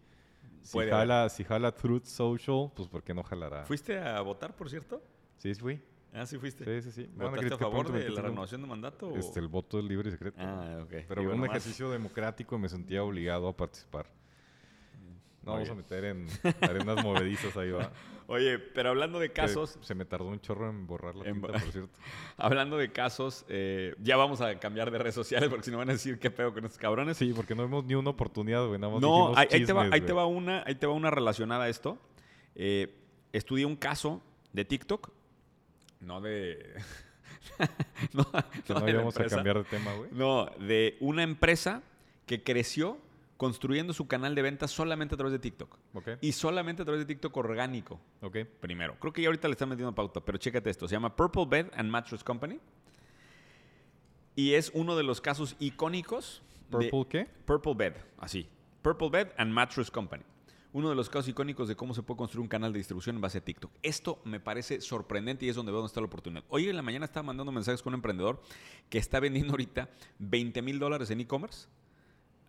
[0.89, 3.65] jala, si jala Truth Social, pues ¿por qué no jalará?
[3.65, 5.01] ¿Fuiste a votar, por cierto?
[5.37, 5.81] Sí, sí fui.
[6.15, 6.63] Ah, sí fuiste.
[6.81, 7.09] Sí, sí, sí.
[7.13, 9.07] ¿Votaste a favor de la renovación de mandato?
[9.09, 10.37] o- Este, el voto es libre y secreto.
[10.39, 10.93] Ah, ok.
[11.07, 14.07] Pero en un nomás- ejercicio democrático me sentía obligado a participar.
[15.43, 16.27] No Muy vamos a meter en
[16.61, 17.91] arenas movedizas ahí, va.
[18.27, 21.47] Oye, pero hablando de casos, Se me tardó un chorro en borrar la En tinta,
[21.59, 21.99] por cierto.
[22.37, 25.89] hablando de casos, eh, ya vamos a cambiar de redes sociales porque si no van
[25.89, 27.17] a decir qué pedo con estos cabrones.
[27.17, 28.79] Sí, porque no vemos ni una oportunidad, güey.
[28.79, 30.93] Nada más No, ahí, ahí te va, chismes, ahí te va una, ahí te va
[30.93, 31.99] una relacionada a esto.
[32.55, 32.95] Eh,
[33.31, 34.23] estudié un caso
[34.53, 35.11] de TikTok,
[36.05, 36.73] no de,
[38.13, 39.35] no, no no de la íbamos a empresa.
[39.35, 40.09] cambiar de tema, güey.
[40.13, 41.81] No, de una empresa
[42.25, 42.97] que creció
[43.37, 45.77] construyendo su canal de ventas solamente a través de TikTok.
[45.93, 48.37] Ok, Y solamente a través de TikTok orgánico, ok.
[48.61, 48.95] primero.
[48.99, 50.87] Creo que ya ahorita le están metiendo pauta, pero chécate esto.
[50.87, 52.59] Se llama Purple Bed and Mattress Company.
[54.35, 56.41] Y es uno de los casos icónicos.
[56.69, 57.29] de- ¿Purple qué?
[57.45, 58.47] Purple Bed, así.
[58.81, 60.23] Purple Bed and Mattress Company.
[60.75, 63.21] Uno de los casos icónicos de cómo se puede construir un canal de distribución en
[63.21, 63.71] base a TikTok.
[63.81, 66.43] Esto me parece sorprendente y es donde veo dónde está la oportunidad.
[66.49, 68.41] Hoy en la mañana estaba mandando mensajes con un emprendedor
[68.89, 71.69] que está vendiendo ahorita 20 mil dólares en e-commerce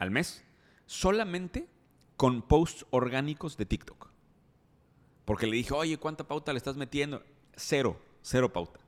[0.01, 0.43] al mes
[0.87, 1.69] solamente
[2.17, 4.09] con posts orgánicos de TikTok.
[5.25, 7.23] Porque le dije, oye, ¿cuánta pauta le estás metiendo?
[7.55, 8.81] Cero, cero pauta.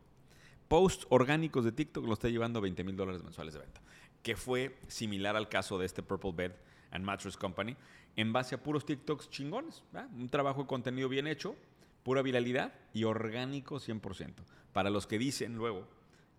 [0.66, 3.81] Posts orgánicos de TikTok lo está llevando a 20 mil dólares mensuales de venta.
[4.20, 6.53] Que fue similar al caso de este Purple Bed
[6.90, 7.77] and Mattress Company,
[8.16, 9.83] en base a puros TikToks chingones.
[9.92, 10.11] ¿verdad?
[10.14, 11.57] Un trabajo de contenido bien hecho,
[12.03, 14.35] pura viralidad y orgánico 100%.
[14.72, 15.87] Para los que dicen luego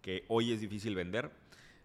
[0.01, 1.31] que hoy es difícil vender,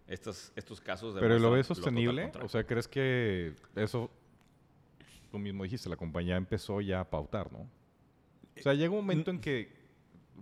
[0.07, 1.15] estos, estos casos...
[1.19, 2.23] ¿Pero lo ves sostenible?
[2.23, 2.45] contrario.
[2.45, 4.09] o sea, ¿crees que eso,
[5.31, 7.69] tú mismo dijiste, la compañía empezó ya a pautar, ¿no?
[8.57, 9.73] O sea, llega un momento en que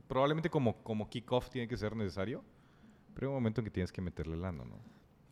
[0.08, 2.44] probablemente como, como kickoff tiene que ser necesario,
[3.14, 4.78] pero hay un momento en que tienes que meterle lana, ¿no?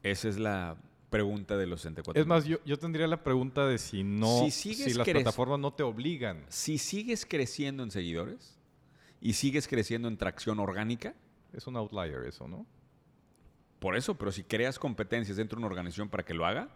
[0.03, 0.77] Esa es la
[1.11, 2.19] pregunta de los 64.
[2.19, 5.71] Es más, yo, yo tendría la pregunta de si no, Si si, las plataformas no
[5.71, 6.43] te obligan.
[6.49, 8.57] Si sigues creciendo en seguidores
[9.19, 11.13] y sigues creciendo en tracción orgánica,
[11.53, 12.65] Es un outlier eso, ¿no?
[13.81, 16.69] por eso, pero si creas competencias dentro de una organización para que lo haga,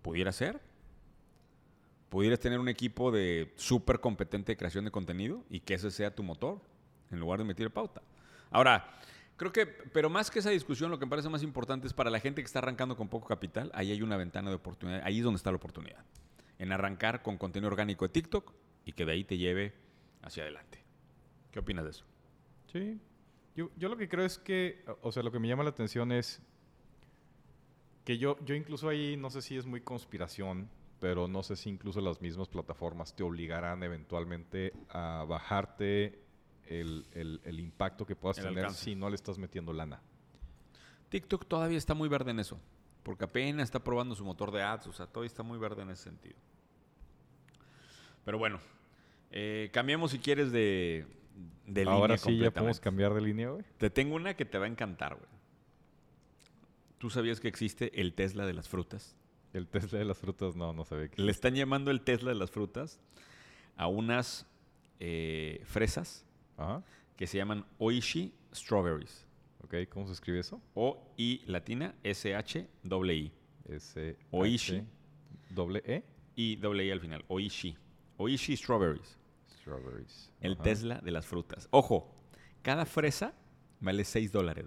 [0.00, 0.58] pudiera ser.
[2.08, 6.14] Pudieras tener un equipo de súper competente de creación de contenido y que ese sea
[6.14, 6.62] tu motor,
[7.10, 8.00] en lugar de meter pauta.
[8.50, 8.98] Ahora,
[9.36, 12.10] creo que, pero más que esa discusión, lo que me parece más importante es para
[12.10, 15.18] la gente que está arrancando con poco capital, ahí hay una ventana de oportunidad, ahí
[15.18, 16.04] es donde está la oportunidad.
[16.58, 18.52] En arrancar con contenido orgánico de TikTok
[18.84, 19.74] y que de ahí te lleve
[20.22, 20.84] hacia adelante.
[21.50, 22.04] ¿Qué opinas de eso?
[22.72, 23.00] Sí.
[23.56, 26.12] Yo, yo lo que creo es que, o sea, lo que me llama la atención
[26.12, 26.42] es
[28.04, 30.68] que yo, yo incluso ahí, no sé si es muy conspiración,
[31.00, 36.23] pero no sé si incluso las mismas plataformas te obligarán eventualmente a bajarte
[36.68, 38.84] el, el- el impacto que puedas El tener alcance.
[38.84, 40.00] si no le estás metiendo lana.
[41.08, 42.58] TikTok todavía está muy verde en eso,
[43.02, 45.90] porque apenas está probando su motor de ads, o sea, todavía está muy verde en
[45.90, 46.36] ese sentido.
[48.24, 48.58] Pero bueno,
[49.30, 51.06] eh, cambiemos si quieres de,
[51.66, 53.64] de Ahora línea sí ya podemos cambiar de línea, güey.
[53.78, 55.28] Te tengo una que te va a encantar, güey.
[56.98, 59.14] ¿Tú sabías que existe el Tesla de las frutas?
[59.52, 61.20] El Tesla de las frutas, no, no se ve que...
[61.22, 62.98] Le están llamando el Tesla de las frutas
[63.76, 64.46] a unas
[65.00, 66.24] eh, fresas
[66.56, 66.82] Ajá.
[67.16, 69.26] que se llaman Oishi Strawberries.
[69.62, 70.60] Ok, ¿cómo se escribe eso?
[70.74, 73.32] O-I latina, S-H-I-I.
[73.68, 74.82] S Oishi.
[75.50, 76.04] Doble E.
[76.36, 77.24] Y doble I al final.
[77.28, 77.76] Oishi.
[78.18, 79.18] Oishi Strawberries.
[79.60, 80.30] Strawberries.
[80.40, 80.62] El Ajá.
[80.62, 81.68] Tesla de las frutas.
[81.70, 82.14] Ojo,
[82.62, 83.34] cada fresa
[83.80, 84.66] vale 6 dólares.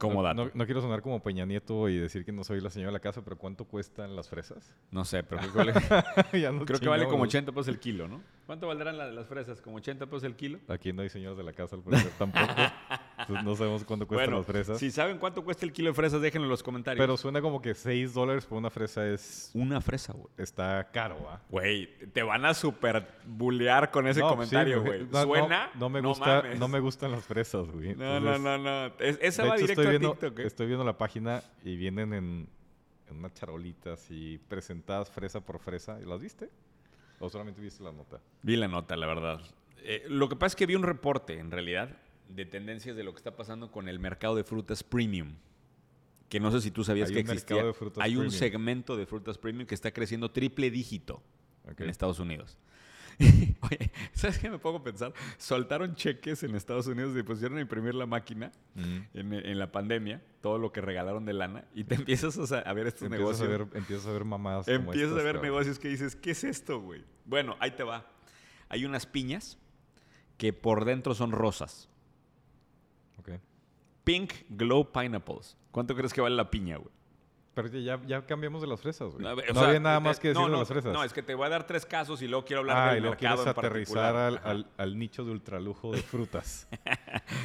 [0.00, 0.44] Como no, dato.
[0.46, 2.94] No, no quiero sonar como Peña Nieto y decir que no soy la señora de
[2.94, 4.74] la casa, pero ¿cuánto cuestan las fresas?
[4.90, 5.72] No sé, pero creo que vale,
[6.40, 7.28] Ya nos creo que vale como chingamos.
[7.28, 8.22] 80 pesos el kilo, ¿no?
[8.46, 9.60] ¿Cuánto valdrán la- las fresas?
[9.60, 10.58] ¿Como 80 pesos el kilo?
[10.68, 12.46] Aquí no hay señores de la casa, al parecer tampoco.
[13.38, 14.78] Entonces, no sabemos cuánto cuestan Bueno, las fresas.
[14.78, 17.02] si saben cuánto cuesta el kilo de fresas, déjenlo en los comentarios.
[17.02, 20.28] Pero suena como que 6 dólares por una fresa es una fresa, güey.
[20.38, 21.40] está caro, ¿ah?
[21.48, 25.06] Güey, te van a super bullear con ese No, comentario, güey.
[25.10, 25.70] no, ¿Suena?
[25.74, 26.58] No, me gusta, mames.
[26.58, 27.94] no me gustan las fresas, güey.
[27.94, 28.86] No, no, no, no.
[28.98, 30.46] Es- esa va hecho, directo estoy a viendo, TikTok, ¿eh?
[30.46, 32.48] estoy viendo la página y vienen en,
[33.08, 35.98] en unas charolitas y presentadas fresa por fresa.
[36.00, 36.48] ¿Y ¿Las viste?
[37.18, 38.18] ¿O solamente viste la nota?
[38.42, 39.40] Vi la nota, la verdad.
[39.82, 41.90] Eh, lo que pasa es que vi un reporte, en realidad,
[42.34, 45.34] de tendencias de lo que está pasando con el mercado de frutas premium.
[46.28, 47.64] Que no sé si tú sabías Hay que un existía.
[47.64, 51.22] de frutas Hay un segmento de frutas premium que está creciendo triple dígito
[51.70, 51.80] Ok.
[51.80, 52.56] en Estados Unidos.
[53.20, 55.12] Oye, ¿sabes qué me pongo a pensar?
[55.36, 58.50] Soltaron cheques en Estados Unidos y pusieron a imprimir la máquina
[59.12, 62.86] en, en la pandemia, todo lo que regalaron de lana, y te empiezas a, ver
[62.86, 65.52] estos Empiezas, a ver, empiezas a ver mamadas como Empiezas estas, a ver cabrón.
[65.52, 67.04] negocios que dices, ¿qué es esto, güey?
[67.26, 68.06] Bueno, ahí te va.
[68.70, 69.58] Hay unas piñas
[70.38, 71.89] que por dentro son rosas.
[74.04, 75.56] Pink Glow Pineapples.
[75.70, 76.90] ¿Cuánto crees que vale la piña, güey?
[77.52, 79.24] Pero ya, ya cambiamos de las fresas, güey.
[79.24, 80.92] No, sea, había nada te- más que decir no, de las fresas.
[80.92, 82.98] No, es que te voy a dar tres casos y luego quiero hablar ah, del
[82.98, 84.50] y luego mercado quieres en aterrizar al, Ajá.
[84.50, 86.68] al- al nicho de ultralujo de frutas.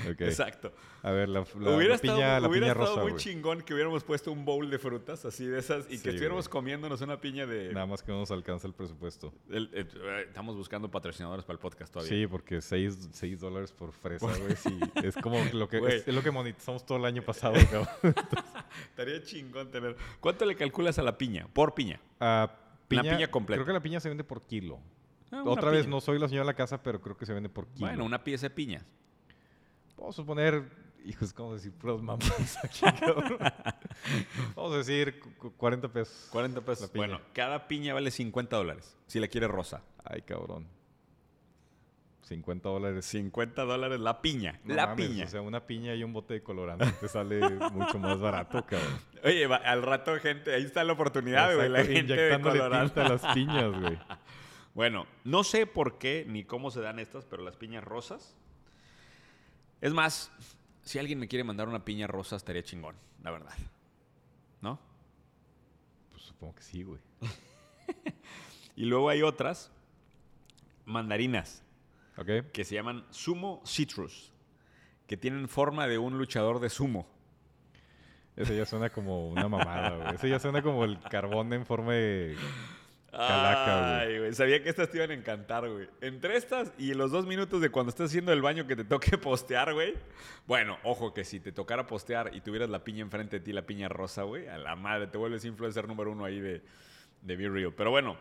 [0.09, 0.21] Ok.
[0.21, 0.71] Exacto.
[1.03, 3.19] A ver, la, la- hubiera la piña, estado, la hubiera piña estado rosa, muy muy
[3.19, 6.49] chingón que hubiéramos puesto un bowl de frutas así de esas y Sí, que estuviéramos
[6.49, 7.71] comiéndonos una piña de...
[7.73, 9.33] Nada más que no nos alcanza el presupuesto.
[9.49, 12.09] el- el- eh, estamos buscando patrocinadores para el podcast todavía.
[12.11, 14.79] Sí, porque 6 dólares por fresa, güey, sí.
[15.03, 18.15] Es como lo que, es, es lo que monetizamos todo el año pasado, cabrón.
[18.89, 19.94] Estaría chingón tener...
[20.19, 21.47] ¿Cuánto le calculas a la piña?
[21.53, 21.99] Por piña.
[22.19, 22.57] La
[22.89, 23.57] piña completa.
[23.57, 24.79] Creo que la piña se vende por kilo.
[25.31, 25.91] Ah, Otra vez, piña.
[25.95, 27.87] no soy la señora de la casa, pero creo que se vende por kilo.
[27.87, 28.85] Bueno, una pieza de piña.
[29.97, 30.63] Vamos a suponer,
[31.05, 31.71] hijos, ¿cómo decir?
[31.73, 33.37] Puras mamás aquí, cabrón.
[34.55, 36.27] Vamos a decir cu- cu- 40 pesos.
[36.31, 36.91] 40 pesos.
[36.93, 38.95] Bueno, cada piña vale 50 dólares.
[39.07, 39.81] Si la quieres rosa.
[40.03, 40.67] Ay, cabrón.
[42.25, 43.05] 50 dólares.
[43.05, 44.59] 50 dólares la piña.
[44.63, 45.25] No la mames, piña.
[45.25, 47.39] O sea, una piña y un bote de colorante te sale
[47.71, 48.99] mucho más barato, cabrón.
[49.23, 51.69] Oye, va- al rato, gente, ahí está la oportunidad, güey.
[51.69, 52.65] La gente de tinta
[53.05, 53.97] a las piñas, güey.
[54.73, 58.35] Bueno, no sé por qué ni cómo se dan estas, pero las piñas rosas.
[59.79, 60.29] Es más,
[60.81, 63.53] si alguien me quiere mandar una piña rosa, estaría chingón, la verdad.
[64.59, 64.77] ¿No?
[66.11, 66.99] Pues supongo que sí, güey.
[68.75, 69.71] Y luego hay otras
[70.83, 71.63] mandarinas
[72.17, 72.51] ¿Ok?
[72.53, 74.31] que se llaman Sumo Citrus,
[75.07, 77.07] que tienen forma de un luchador de sumo.
[78.35, 80.15] Ese ya suena como una mamada, güey.
[80.15, 82.35] Ese ya suena como el carbón en forma de...
[83.11, 83.99] Calaca.
[83.99, 84.33] Ay, güey.
[84.33, 85.87] Sabía que estas te iban a encantar, güey.
[86.01, 89.17] Entre estas y los dos minutos de cuando estás haciendo el baño que te toque
[89.17, 89.93] postear, güey.
[90.47, 93.65] Bueno, ojo que si te tocara postear y tuvieras la piña enfrente de ti, la
[93.65, 96.61] piña rosa, güey, a la madre, te vuelves influencer número uno ahí de,
[97.21, 97.73] de Be Real.
[97.73, 98.17] Pero bueno,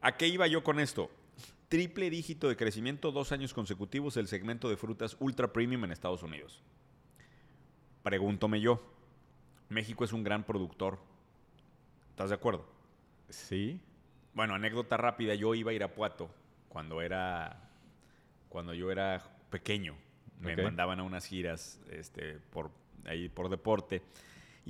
[0.00, 1.10] ¿a qué iba yo con esto?
[1.70, 6.24] Triple dígito de crecimiento, dos años consecutivos, el segmento de frutas ultra premium en Estados
[6.24, 6.64] Unidos.
[8.02, 8.82] Pregúntome yo,
[9.68, 10.98] México es un gran productor.
[12.10, 12.66] ¿Estás de acuerdo?
[13.28, 13.80] Sí.
[14.34, 16.28] Bueno, anécdota rápida, yo iba a Irapuato
[16.68, 17.70] cuando era
[18.48, 19.94] cuando yo era pequeño.
[20.40, 22.72] Me mandaban a unas giras este, por
[23.04, 24.02] ahí por deporte.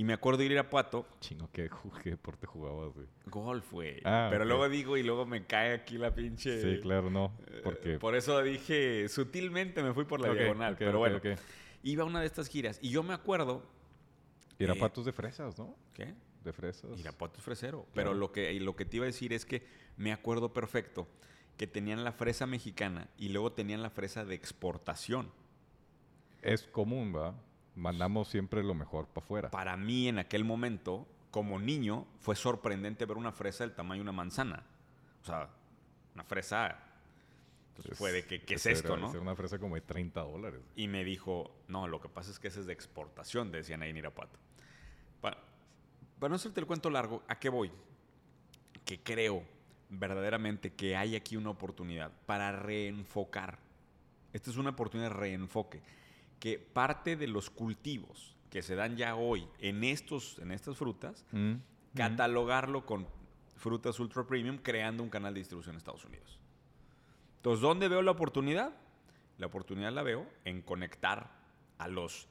[0.00, 1.68] Y me acuerdo ir a Irapuato, Chingo, ¿qué,
[2.02, 3.06] qué deporte jugabas, güey?
[3.26, 4.00] golf, güey.
[4.06, 6.58] Ah, Pero luego digo y luego me cae aquí la pinche.
[6.62, 7.36] Sí, claro, no.
[7.48, 7.98] eh, Porque...
[7.98, 10.76] Por eso dije, sutilmente me fui por la diagonal.
[10.78, 11.20] pero bueno,
[11.82, 13.62] iba a una de estas giras y yo me acuerdo.
[14.58, 15.76] Irapatos de fresas, ¿no?
[15.92, 16.14] ¿Qué?
[16.44, 16.98] De fresas.
[16.98, 17.86] Irapuato es fresero.
[17.92, 19.66] Pero lo que, lo que te iba a decir es que
[19.98, 21.08] me acuerdo perfecto
[21.58, 25.30] que tenían la fresa mexicana y luego tenían la fresa de exportación.
[26.40, 27.34] Es común, ¿va?
[27.80, 29.50] Mandamos siempre lo mejor para afuera.
[29.50, 34.02] Para mí en aquel momento, como niño, fue sorprendente ver una fresa del tamaño de
[34.02, 34.62] una manzana.
[35.22, 35.48] O sea,
[36.14, 36.78] una fresa...
[37.70, 39.10] Entonces fue de que, ¿qué es esto, era- no?
[39.10, 40.60] era una fresa como de 30 dólares.
[40.76, 43.88] Y me dijo, no, lo que pasa es que ese es de exportación, decían ahí
[43.90, 44.38] en Irapuato.
[45.22, 45.38] Pa-
[46.18, 47.72] para no hacerte el cuento largo, ¿a qué voy?
[48.84, 49.42] Que creo
[49.88, 53.58] verdaderamente que hay aquí una oportunidad para reenfocar.
[54.34, 55.80] Esta es una oportunidad de reenfoque.
[56.40, 61.24] Que parte de los cultivos que se dan ya hoy en, estos, en estas frutas,
[61.30, 61.54] Mm,
[61.94, 63.06] catalogarlo con
[63.56, 66.38] frutas ultra premium, creando un canal de distribución en Estados Unidos.
[67.36, 68.72] Entonces, ¿dónde veo la oportunidad?
[69.38, 71.30] La oportunidad la veo en conectar
[71.78, 72.26] a los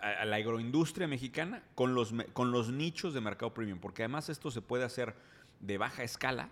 [0.00, 4.28] a, a la agroindustria mexicana con los, con los nichos de mercado premium, porque además
[4.30, 5.14] esto se puede hacer
[5.60, 6.48] de baja escala.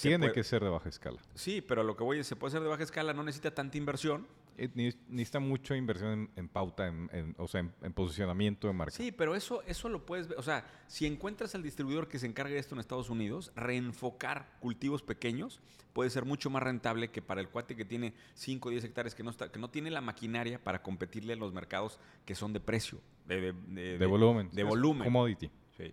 [0.00, 1.18] Tiene puede- que ser de baja escala.
[1.34, 3.76] Sí, pero lo que voy es, se puede hacer de baja escala, no necesita tanta
[3.76, 4.26] inversión
[4.74, 8.94] necesita mucha inversión en, en pauta, en, en- o sea, en, en posicionamiento de marca.
[8.94, 10.38] Sí, pero eso, eso lo puedes ver.
[10.38, 14.56] O sea, si encuentras al distribuidor que se encargue de esto en Estados Unidos, reenfocar
[14.60, 15.60] cultivos pequeños
[15.92, 19.14] puede ser mucho más rentable que para el cuate que tiene 5 o 10 hectáreas,
[19.14, 22.52] que no, está, que no tiene la maquinaria para competirle en los mercados que son
[22.52, 24.48] de precio, de, de- de- de volumen.
[24.52, 25.04] De volumen.
[25.04, 25.50] Commodity.
[25.76, 25.92] Sí.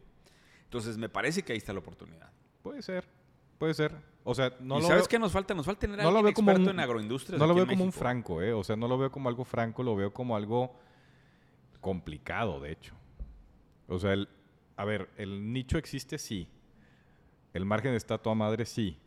[0.63, 2.31] Entonces, me parece que ahí está la oportunidad.
[2.61, 3.05] Puede ser,
[3.57, 3.95] puede ser.
[4.23, 5.53] O sea, no ¿Y lo sabes veo, qué nos falta?
[5.53, 7.39] Nos falta tener no lo alguien veo como un- en agroindustrias.
[7.39, 8.53] no lo veo como un franco, ¿eh?
[8.53, 10.75] O sea, no lo veo como algo franco, lo veo como algo
[11.81, 12.95] complicado, de hecho.
[13.87, 14.27] O sea, el,
[14.77, 16.47] a ver, el nicho existe, sí.
[17.53, 18.97] El margen está toda madre, sí.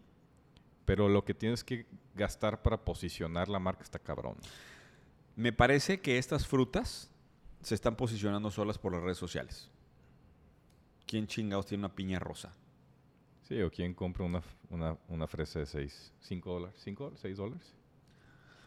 [0.85, 4.37] Pero lo que tienes que gastar para posicionar la marca está cabrón.
[5.37, 7.11] Me parece que estas frutas
[7.61, 9.69] se están posicionando solas por las redes sociales.
[11.07, 12.53] ¿Quién chingados tiene una piña rosa?
[13.49, 17.37] Sí, o quien compra una, una, una fresa de 6, 5 dólares, 5 dólares, 6
[17.39, 17.75] dólares.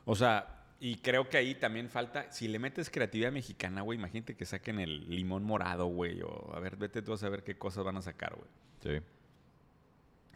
[0.06, 4.36] O sea, y creo que ahí también falta, si le metes creatividad mexicana, güey, imagínate
[4.36, 7.84] que saquen el limón morado, güey, o a ver, vete tú a saber qué cosas
[7.84, 8.48] van a sacar, güey.
[8.82, 9.06] Sí.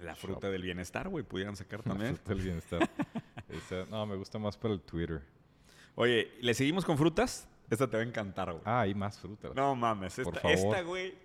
[0.03, 2.15] La fruta del bienestar, güey, pudieran sacar también.
[2.15, 2.89] Fruta del bienestar.
[3.49, 5.21] Esa- no, me gusta más para el Twitter.
[5.95, 7.47] Oye, ¿le seguimos con frutas?
[7.69, 8.62] Esta te va a encantar, güey.
[8.65, 9.55] Ah, hay más frutas.
[9.55, 10.55] No mames, Por esta, favor.
[10.58, 11.15] esta, güey.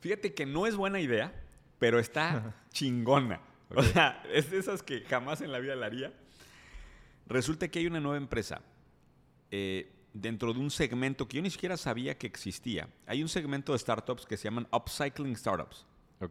[0.00, 1.32] Fíjate que no es buena idea,
[1.78, 3.40] pero está chingona.
[3.74, 6.12] O sea, es de esas que jamás en la vida la haría.
[7.26, 8.62] Resulta que hay una nueva empresa
[9.50, 12.88] eh, dentro de un segmento que yo ni siquiera sabía que existía.
[13.06, 15.84] Hay un segmento de startups que se llaman Upcycling Startups.
[16.20, 16.30] ¿Ok?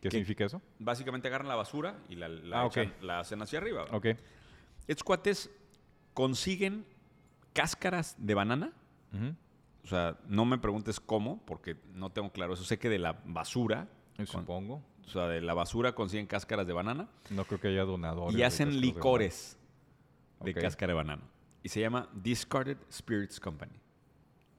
[0.00, 0.60] ¿Qué significa eso?
[0.78, 2.76] Básicamente agarran la basura y la, la, Ah, ok.
[2.76, 3.84] echan- la hacen hacia arriba.
[3.90, 4.06] Ok.
[4.86, 5.50] Estos cuates
[6.12, 6.86] consiguen
[7.52, 8.72] cáscaras de banana.
[9.84, 12.64] O sea, no me preguntes cómo, porque no tengo claro eso.
[12.64, 14.82] Sé que de la basura, con- Supongo.
[15.04, 18.36] o sea, de la basura consiguen cáscaras de banana No creo que haya donadores.
[18.38, 19.58] y hacen de licores
[20.40, 21.22] de, cáscara de banana.
[21.62, 23.72] Y se llama Discarded Spirits Company.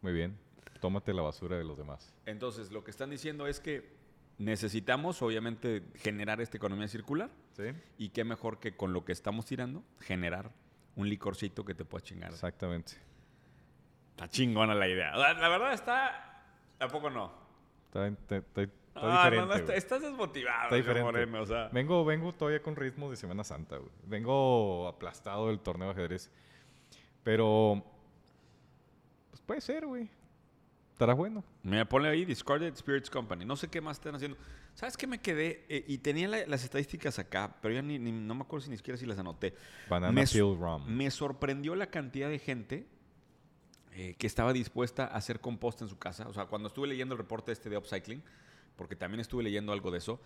[0.01, 0.37] Muy bien.
[0.81, 2.13] Tómate la basura de los demás.
[2.25, 3.93] Entonces, lo que están diciendo es que
[4.37, 7.29] necesitamos, obviamente, generar esta economía circular.
[7.53, 7.63] ¿Sí?
[7.97, 10.51] Y qué mejor que con lo que estamos tirando, generar
[10.95, 12.31] un licorcito que te pueda chingar.
[12.31, 12.93] Exactamente.
[14.11, 15.15] Está chingona la idea.
[15.15, 16.43] La, la verdad está...
[16.79, 17.31] ¿A poco no?
[17.85, 19.38] Está, está- está- Ah, diferente.
[19.41, 21.03] no, no, está- estás desmotivado, Está diferente.
[21.03, 21.69] Moreno, o sea.
[21.73, 23.91] Vengo, vengo todavía con ritmo de Semana Santa, güey.
[24.05, 26.31] Vengo aplastado del torneo de ajedrez.
[27.23, 27.84] Pero.
[29.31, 30.10] Pues puede ser, güey.
[30.93, 31.43] Estará bueno.
[31.62, 33.43] Me pone ahí Discarded Spirits Company.
[33.43, 34.38] No sé qué más están haciendo.
[34.75, 35.65] ¿Sabes qué me quedé?
[35.67, 38.69] Eh, y tenía la- las estadísticas acá, pero ya ni, ni- no me acuerdo si
[38.71, 39.53] ni siquiera si las anoté.
[39.89, 40.86] Banana me, Peel Rum.
[40.88, 42.88] me sorprendió la cantidad de gente
[43.97, 46.27] eh, que estaba dispuesta a hacer compost en su casa.
[46.27, 48.21] O sea, cuando estuve leyendo el reporte este de Upcycling,
[48.75, 50.19] porque también estuve leyendo algo de eso,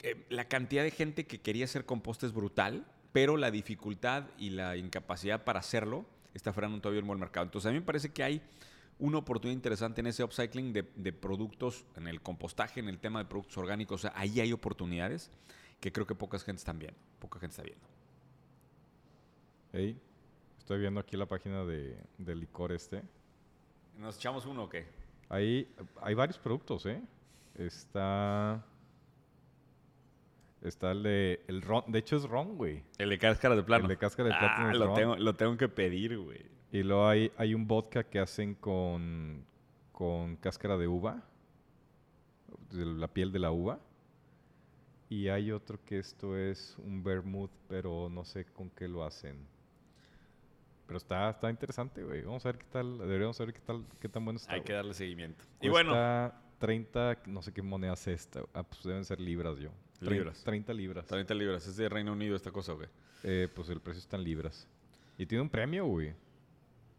[0.00, 4.50] eh, la cantidad de gente que quería hacer compost es brutal, pero la dificultad y
[4.50, 7.44] la incapacidad para hacerlo está frenando todavía el mercado.
[7.44, 8.42] Entonces, a mí me parece que hay
[8.98, 13.18] una oportunidad interesante en ese upcycling de, de productos, en el compostaje, en el tema
[13.18, 14.00] de productos orgánicos.
[14.00, 15.30] O sea, ahí hay oportunidades
[15.80, 16.98] que creo que pocas gente están viendo.
[17.18, 17.86] Poca gente está viendo.
[19.72, 19.96] Ey,
[20.58, 23.02] estoy viendo aquí la página de, del licor este.
[23.98, 24.86] ¿Nos echamos uno o qué?
[25.28, 27.00] Ahí hay varios productos, ¿eh?
[27.60, 28.64] Está.
[30.62, 31.44] Está el de.
[31.46, 31.84] El ron.
[31.88, 32.82] De hecho, es ron, güey.
[32.98, 33.84] El de cáscara de plano.
[33.84, 34.94] El de cáscara de plátano Ah, es lo ron.
[34.94, 36.46] tengo, lo tengo que pedir, güey.
[36.72, 39.44] Y luego hay, hay un vodka que hacen con,
[39.92, 41.22] con cáscara de uva,
[42.70, 43.80] de la piel de la uva.
[45.08, 49.44] Y hay otro que esto es un vermouth, pero no sé con qué lo hacen.
[50.86, 52.22] Pero está, está interesante, güey.
[52.22, 54.54] Vamos a ver qué tal, deberíamos ver qué tal, qué tan bueno está.
[54.54, 55.44] Hay que darle seguimiento.
[55.60, 58.42] Y bueno, Cuesta 30, no sé qué moneda es esta.
[58.54, 59.70] Ah, pues deben ser libras yo.
[60.00, 60.42] Libras.
[60.44, 61.06] 30 libras.
[61.06, 61.66] 30 libras.
[61.66, 62.88] ¿Es de Reino Unido esta cosa, güey?
[63.24, 64.68] Eh, pues el precio está en libras.
[65.18, 66.14] Y tiene un premio, güey.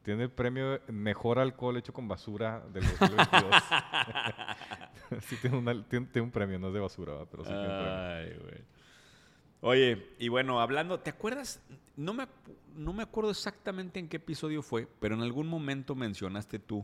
[0.04, 3.56] Tiene el premio Mejor Alcohol Hecho con Basura del 2022.
[5.21, 7.26] sí, tiene, una- tiene- tiene un premio, no es de basura, ¿va?
[7.26, 7.93] pero sí tiene un premio.
[7.93, 8.62] Ay, güey.
[9.63, 11.62] Oye, y bueno, hablando, ¿te acuerdas?
[11.95, 12.28] No me,
[12.76, 16.84] no me acuerdo exactamente en qué episodio fue, pero en algún momento mencionaste tú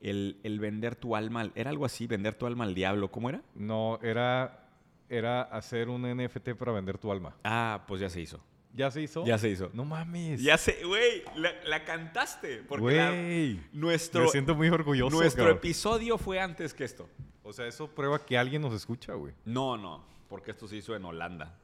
[0.00, 3.28] el, el vender tu alma, al- era algo así, vender tu alma al diablo, ¿cómo
[3.28, 3.42] era?
[3.54, 4.68] No, era,
[5.08, 7.34] era hacer un NFT para vender tu alma.
[7.44, 8.40] Ah, pues ya se hizo.
[8.72, 9.24] ¿Ya se hizo?
[9.26, 9.68] Ya se hizo.
[9.72, 10.40] No mames.
[10.42, 12.62] Ya se, güey, la, la cantaste.
[12.68, 13.60] Porque la- Güey.
[13.72, 15.16] nuestro, Me siento muy orgulloso.
[15.16, 15.58] nuestro cabrón.
[15.58, 17.08] episodio fue antes que esto.
[17.42, 19.34] O sea, eso prueba que alguien nos escucha, güey.
[19.44, 21.58] No, no, porque esto se hizo en Holanda.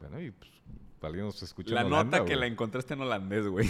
[0.00, 0.50] Bueno, y pues,
[1.02, 2.40] alguien nos escucha La en Holanda, nota que güey.
[2.40, 3.68] la encontraste en holandés, güey.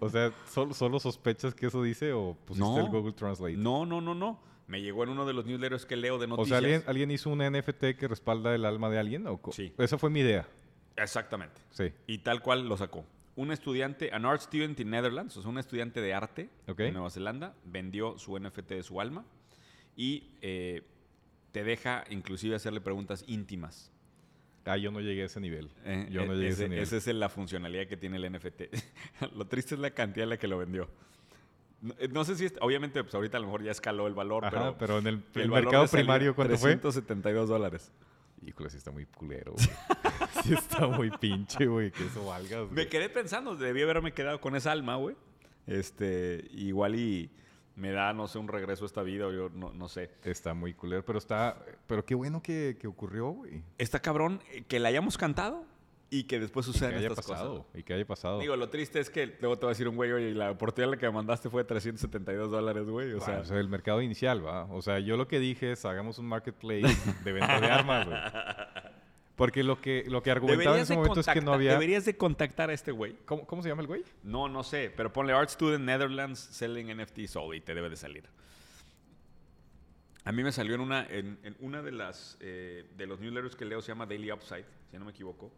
[0.00, 2.78] O sea, ¿solo, ¿solo sospechas que eso dice o pusiste No.
[2.80, 3.56] el Google Translate?
[3.56, 4.40] No, no, no, no.
[4.66, 6.48] Me llegó en uno de los newsletters que leo de O noticias.
[6.48, 9.26] sea, ¿alguien, ¿alguien hizo un NFT que respalda el alma de alguien?
[9.26, 9.72] ¿o Sí.
[9.78, 10.46] Esa fue mi idea.
[10.96, 11.60] Exactamente.
[11.70, 11.92] Sí.
[12.06, 13.04] Y tal cual lo sacó.
[13.34, 16.80] un estudiante, an art student in Netherlands, o sea, un estudiante de arte Ok.
[16.80, 19.24] en Nueva Zelanda, vendió su NFT de su alma
[19.96, 20.82] y eh,
[21.50, 23.91] te deja inclusive hacerle preguntas íntimas.
[24.64, 25.70] Ah, yo no llegué a ese nivel.
[25.84, 26.82] Eh, yo no eh, llegué a ese- nivel.
[26.84, 28.62] Esa es la funcionalidad que tiene el NFT.
[29.36, 30.88] Lo triste es la cantidad en la que lo vendió.
[31.80, 34.14] No, eh, no sé si, es- obviamente, pues ahorita a lo mejor ya escaló el
[34.14, 36.70] valor, Ajá, pero, pero, en el, el el valor mercado primario, ¿cuánto fue?
[36.76, 37.90] 372 dólares.
[38.46, 39.66] Híjole, sí está muy culero, güey.
[40.44, 42.60] sí está muy pinche, güey, que eso valga.
[42.60, 42.72] güey.
[42.72, 45.16] Me quedé pensando, debí haberme quedado con esa alma, güey.
[45.66, 47.30] Este, igual y
[47.76, 50.10] me da, no sé, un regreso a esta vida, o yo no, no sé.
[50.24, 51.56] Está muy culero, pero está...
[51.86, 53.62] Pero qué bueno que, que ocurrió, güey.
[53.78, 55.64] Está cabrón eh, que la hayamos cantado
[56.10, 57.62] y que después sucedan estas pasado.
[57.64, 57.80] cosas.
[57.80, 58.38] Y que haya pasado.
[58.40, 60.50] Digo, lo triste es que luego te va a decir un güey, oye, y la
[60.50, 63.12] oportunidad que me mandaste fue de 372 dólares, güey.
[63.14, 64.64] O Bueno, sea, o sea, el mercado inicial, ¿va?
[64.66, 66.94] O sea, yo lo que dije es hagamos un marketplace
[67.24, 68.18] de venta de armas, güey.
[69.36, 71.72] Porque lo que, lo que argumentaba en ese momento es que no había...
[71.72, 73.16] deberías de contactar a este güey.
[73.24, 74.04] ¿Cómo, cómo se llama el güey?
[74.22, 77.96] No, no sé, pero ponle Art Student Netherlands Selling NFTs All y te debe de
[77.96, 78.24] salir.
[80.24, 83.56] A mí me salió en una, en, en una de las eh, de los newsletters
[83.56, 85.50] que leo, se llama Daily Upside, si no me equivoco.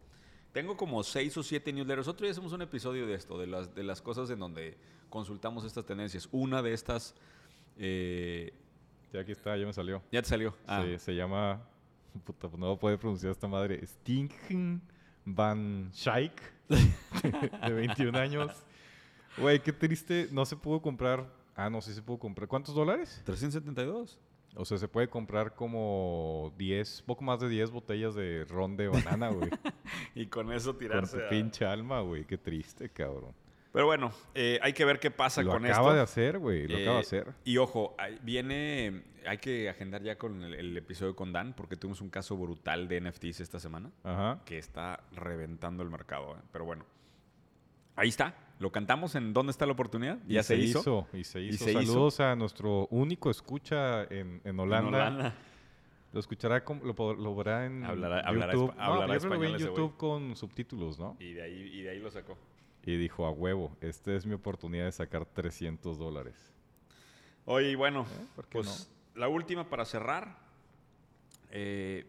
[0.53, 2.07] Tengo como seis o siete newsletters.
[2.07, 4.77] Otro día hacemos un episodio de esto, de las, de las cosas en donde
[5.09, 6.29] consultamos estas tendencias.
[6.31, 7.13] Una de estas,
[7.77, 8.53] eh,
[9.11, 10.01] Sí, aquí está, ya me salió.
[10.11, 10.55] ya te salió.
[10.65, 11.61] Ah, Se, se llama...
[12.23, 13.85] Puta, pues no puede pronunciar esta madre.
[13.85, 14.81] Stinken
[15.25, 18.51] Van Schaik, de 21 años.
[19.37, 20.29] Güey, qué triste.
[20.31, 21.25] No se pudo comprar...
[21.55, 22.47] Ah, no, sí se pudo comprar.
[22.47, 23.21] ¿Cuántos dólares?
[23.25, 24.19] 372.
[24.57, 28.87] O sea, se puede comprar como 10, poco más de 10 botellas de ron de
[28.87, 29.49] banana, güey.
[30.15, 31.17] Y con eso Con tirarse.
[31.17, 32.23] tu a- pinche alma, güey.
[32.25, 33.33] Qué triste, cabrón.
[33.75, 35.95] Pero bueno, eh, hay que ver qué pasa Lo con acaba esto.
[35.95, 36.65] de hacer, güey.
[36.65, 37.33] Lo acaba de Eh, hacer.
[37.43, 41.99] Y ojo, viene, hay que agendar ya con el, el episodio con Dan, porque tuvimos
[41.99, 44.39] un caso brutal de NFTs esta semana, Ajá.
[44.45, 46.37] que está reventando el mercado.
[46.37, 46.41] ¿eh?
[46.53, 46.85] Pero bueno,
[47.97, 48.33] ahí está.
[48.59, 50.19] Lo cantamos en ¿Dónde está la oportunidad?
[50.25, 51.05] Y Ya se, hizo.
[51.11, 51.65] Y se Y hizo.
[51.65, 51.81] se hizo.
[51.91, 55.33] Saludos a nuestro único escucha en, en En Holanda.
[56.13, 58.73] Lo escuchará, como- lo, lo verá en Hablará- hablará YouTube.
[58.77, 59.75] hablará no, creo que lo vi en español.
[59.75, 61.17] YouTube con subtítulos, ¿no?
[61.19, 62.37] Y de, ahí, y de ahí lo sacó.
[62.85, 66.35] Y dijo, a huevo, esta es mi oportunidad de sacar 300 dólares.
[67.45, 68.25] Oye, y bueno, ¿Eh?
[68.35, 70.37] ¿Por qué pues la última para cerrar.
[71.51, 72.05] eh,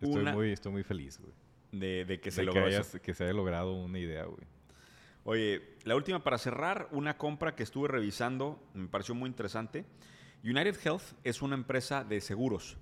[0.00, 1.32] Estoy, una muy, estoy muy feliz, güey.
[1.72, 4.44] de, de que se de logró que, hayas- que se haya logrado una idea, güey.
[5.24, 9.84] Oye, la última para cerrar, una compra que estuve revisando, me pareció muy interesante.
[10.42, 12.76] United Health es una empresa de seguros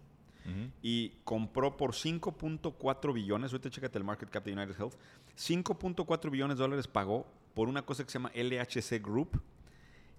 [0.82, 4.94] Y compró por 5.4 billones, ahorita chécate el market cap de United Health,
[5.36, 9.40] 5.4 billones de dólares pagó por una cosa que se llama LHC Group.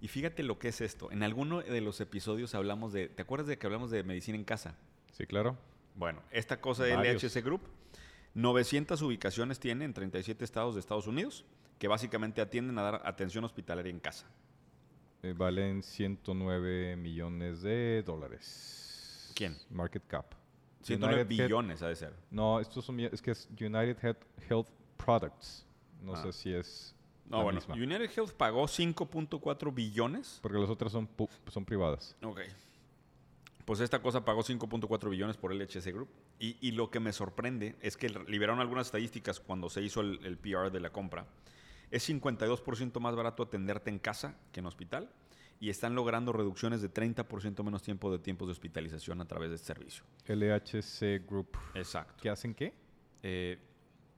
[0.01, 1.11] Y fíjate lo que es esto.
[1.11, 4.43] En alguno de los episodios hablamos de, ¿te acuerdas de que hablamos de medicina en
[4.43, 4.75] casa?
[5.11, 5.57] Sí, claro.
[5.95, 7.23] Bueno, esta cosa de Varios.
[7.23, 7.61] LHC Group,
[8.33, 11.45] 900 ubicaciones tiene en 37 estados de Estados Unidos,
[11.77, 14.27] que básicamente atienden a dar atención hospitalaria en casa.
[15.23, 18.90] Eh, valen 109 millones de dólares.
[19.35, 19.57] ¿Quién?
[19.69, 20.33] Market cap.
[20.83, 22.13] 109 United Health- billones ha de ser.
[22.31, 23.97] No, estos son, es que es United
[24.49, 24.67] Health,
[24.97, 25.65] Products.
[26.01, 26.21] No Ah.
[26.23, 26.95] sé si es
[27.29, 27.75] No, la bueno, misma.
[27.75, 30.39] United Health pagó 5.4 billones.
[30.41, 31.07] Porque las otras son,
[31.47, 32.15] son privadas.
[32.23, 32.41] Ok.
[33.65, 36.09] Pues esta cosa pagó 5.4 billones por LHC Group.
[36.39, 40.19] Y, y lo que me sorprende es que liberaron algunas estadísticas cuando se hizo el,
[40.25, 41.27] el PR de la compra.
[41.91, 45.09] Es 52% más barato atenderte en casa que en hospital.
[45.61, 49.55] Y están logrando reducciones de 30% menos tiempo de tiempos de hospitalización a través de
[49.57, 50.03] este servicio.
[50.25, 51.55] LHC Group.
[51.75, 52.15] Exacto.
[52.21, 52.73] ¿Qué hacen qué?
[53.21, 53.59] Eh,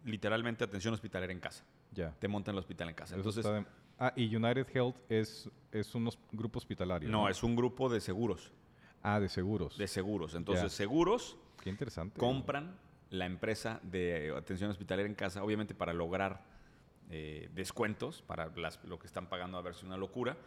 [0.06, 1.66] literalmente atención hospitalaria en casa.
[1.92, 2.12] Ya.
[2.18, 3.16] Te montan el hospital en casa.
[3.16, 3.66] Eso Entonces, de-
[4.00, 7.08] Ah, y United Health es, es un grupo hospitalario.
[7.10, 8.52] no, es un grupo de seguros.
[9.04, 9.78] Ah, de seguros.
[9.78, 10.34] De seguros.
[10.36, 10.70] Entonces, Ya.
[10.70, 12.20] seguros Qué interesante.
[12.20, 12.76] compran
[13.12, 16.42] la empresa de atención hospitalaria en casa, obviamente para lograr
[17.10, 20.38] eh, descuentos para las- lo que están pagando a ver si una locura.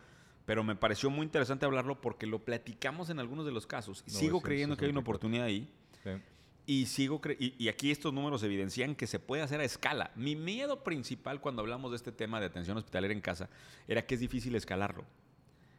[0.46, 4.02] Pero me pareció muy interesante hablarlo porque lo platicamos en algunos de los casos.
[4.06, 5.00] Y sigo creyendo que hay una 964.
[5.00, 5.68] oportunidad ahí.
[6.02, 6.22] Sí.
[6.68, 10.10] Y sigo cre- y, y aquí estos números evidencian que se puede hacer a escala.
[10.16, 13.48] Mi miedo principal cuando hablamos de este tema de atención hospitalaria en casa
[13.86, 15.04] era que es difícil escalarlo.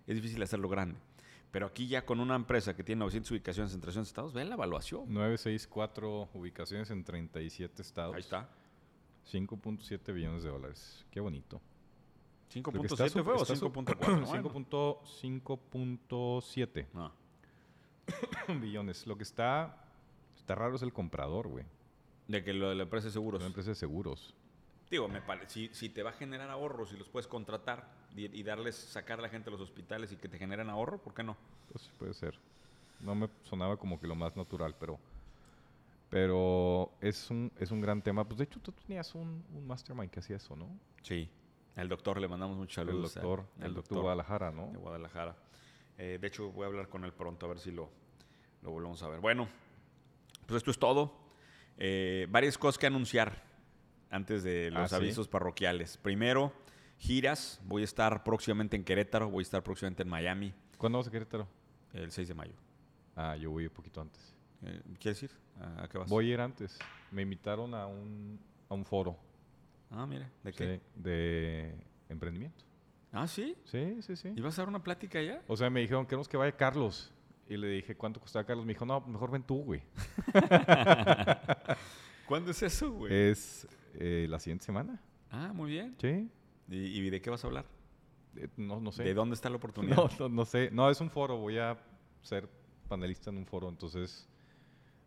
[0.05, 0.99] Es difícil hacerlo grande.
[1.51, 4.55] Pero aquí ya con una empresa que tiene 900 ubicaciones en 300 estados, vean la
[4.55, 5.05] evaluación.
[5.07, 8.15] 964 ubicaciones en 37 estados.
[8.15, 8.49] Ahí está.
[9.32, 11.05] 5.7 billones de dólares.
[11.11, 11.61] Qué bonito.
[12.56, 14.26] Lo que 5.7 está su- fue o está su- 5.4.
[14.26, 14.26] Bueno.
[14.26, 17.12] 5.- 5.7 No.
[18.62, 19.06] billones.
[19.08, 19.84] Lo que está,
[20.38, 21.66] está raro es el comprador, güey.
[22.28, 23.39] De que lo de la empresa de seguros.
[23.39, 24.34] Una empresa de seguros.
[24.89, 28.26] Digo, me parece, si, si te va a generar ahorros y los puedes contratar y,
[28.34, 31.14] y darles, sacar a la gente a los hospitales y que te generen ahorro, ¿por
[31.14, 31.36] qué no?
[31.72, 32.39] Pues puede ser.
[33.02, 34.98] No me sonaba como que lo más natural, pero
[36.10, 38.24] pero es un, es un gran tema.
[38.26, 40.70] Pues de hecho tú tenías un, un mastermind que hacía eso, ¿no?
[41.02, 41.30] Sí.
[41.78, 43.13] El doctor, le mandamos muchos El saludos.
[43.13, 44.67] doctor, al- el doctor Guadalajara, ¿no?
[44.71, 45.36] de Guadalajara.
[45.97, 47.89] Eh, de hecho, voy a hablar con él pronto a ver si lo,
[48.63, 49.19] lo volvemos a ver.
[49.19, 49.47] Bueno,
[50.45, 51.13] pues esto es todo.
[51.78, 53.43] Eh, varias cosas que anunciar
[54.09, 54.95] antes de los Ah, ¿sí?
[54.95, 55.97] avisos parroquiales.
[55.97, 56.51] Primero,
[56.97, 57.61] giras.
[57.65, 61.11] Voy a estar próximamente en Querétaro, voy a estar próximamente en Miami ¿Cuándo vas a
[61.11, 61.47] Querétaro?
[61.93, 62.53] el 6 de mayo.
[63.15, 64.36] Ah, yo voy un poquito antes.
[64.63, 65.32] Eh, ¿Quieres ir?
[65.59, 66.09] ¿A a qué vas?
[66.09, 66.78] Voy a ir antes.
[67.11, 69.17] Me invitaron a un, a un foro
[69.89, 70.75] Ah, mira, ¿de qué?
[70.75, 71.75] sí, de
[72.09, 72.63] emprendimiento.
[73.11, 73.55] Ah, sí.
[73.65, 74.33] Sí, sí, sí.
[74.35, 75.41] ¿Y vas a dar una plática allá?
[75.47, 77.11] O sea, me dijeron, queremos que vaya Carlos.
[77.49, 78.65] Y le dije, ¿cuánto costaba Carlos?
[78.65, 79.81] Me dijo, no, mejor ven tú, güey.
[82.27, 83.13] ¿Cuándo es eso, güey?
[83.13, 85.01] Es eh, la siguiente semana.
[85.31, 85.95] ah, muy bien.
[85.99, 86.29] Sí.
[86.69, 87.65] ¿Y, y de qué vas a hablar?
[88.35, 89.03] Eh, no, no sé.
[89.03, 89.95] ¿De dónde está la oportunidad?
[90.19, 90.69] No, no, no sé.
[90.71, 91.38] No, es un foro.
[91.38, 91.77] Voy a
[92.21, 92.49] ser
[92.89, 93.69] panelista en un foro.
[93.69, 94.27] Entonces,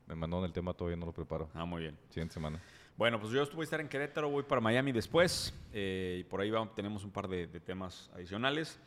[0.06, 1.50] me mandaron el tema, todavía no lo preparo.
[1.52, 1.98] Ah, muy bien.
[2.08, 2.60] Siguiente semana.
[3.00, 5.54] Bueno, pues yo voy a estar en Querétaro, voy para Miami después.
[5.72, 8.78] eh, y por ahí vamos- tenemos un par de, de temas adicionales.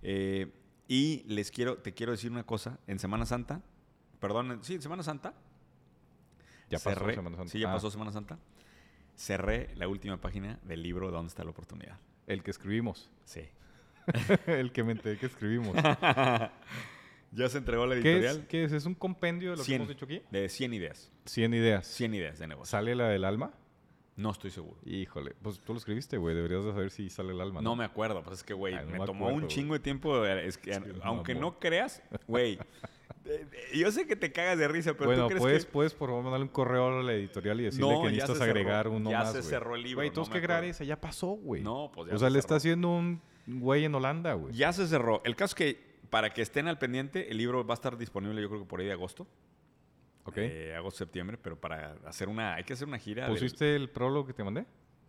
[0.00, 0.50] Eh,
[0.88, 2.78] y les quiero, te quiero decir una cosa.
[2.86, 3.60] En Semana Santa,
[4.20, 5.34] perdón, sí, en Semana Santa.
[6.70, 7.52] Ya pasó Semana Santa.
[7.52, 8.38] Sí, ya Ah, pasó Semana Santa.
[9.14, 11.98] Cerré la última página del libro ¿Dónde está la oportunidad?
[12.26, 13.10] El que escribimos.
[13.26, 13.42] Sí.
[14.46, 15.76] el que me enteré que escribimos.
[17.32, 18.36] ¿Ya se entregó la ¿Qué editorial?
[18.38, 18.72] es, ¿Qué es?
[18.72, 19.78] ¿Es un compendio de lo 100.
[19.78, 20.22] que hemos hecho aquí?
[20.30, 21.12] De 100 ideas.
[21.26, 21.86] 100 ideas.
[21.86, 22.70] 100 ideas de negocio.
[22.70, 23.52] ¿Sale la del alma?
[24.16, 24.80] No estoy seguro.
[24.84, 26.34] Híjole, pues tú lo escribiste, güey.
[26.34, 27.60] Deberías de saber si sale el alma.
[27.60, 29.74] No me acuerdo, pues es que, güey, Ay, no me me tomó acuerdo, un chingo
[29.74, 30.24] de tiempo.
[30.26, 32.54] eh, Es que, aunque no creas, güey,
[33.26, 35.70] eh, eh, yo sé que te cagas de risa, pero bueno, tú crees puedes, que...
[35.72, 38.38] puedes por favor mandarle un correo a la editorial y decirle No, que ya necesitas
[38.38, 38.50] se cerró.
[38.58, 39.32] agregar uno Ya más.
[39.32, 39.50] se güey.
[39.50, 41.62] cerró el libro, Güey, no tenemos me que agregar esa, ya pasó, güey.
[41.62, 42.40] No, pues ya O sea, se le cerró.
[42.40, 44.52] está haciendo un güey en Holanda, güey.
[44.52, 45.22] Ya se cerró.
[45.24, 48.40] El caso es que, para que estén al pendiente, el libro va a estar disponible
[48.42, 49.26] yo creo que por ahí de agosto.
[50.24, 50.36] ¿Ok?
[50.38, 52.54] Eh, agosto, septiembre, pero para hacer una...
[52.54, 53.24] Hay que hacer una gira.
[53.24, 54.66] del- ¿Pusiste el prólogo que te mandé?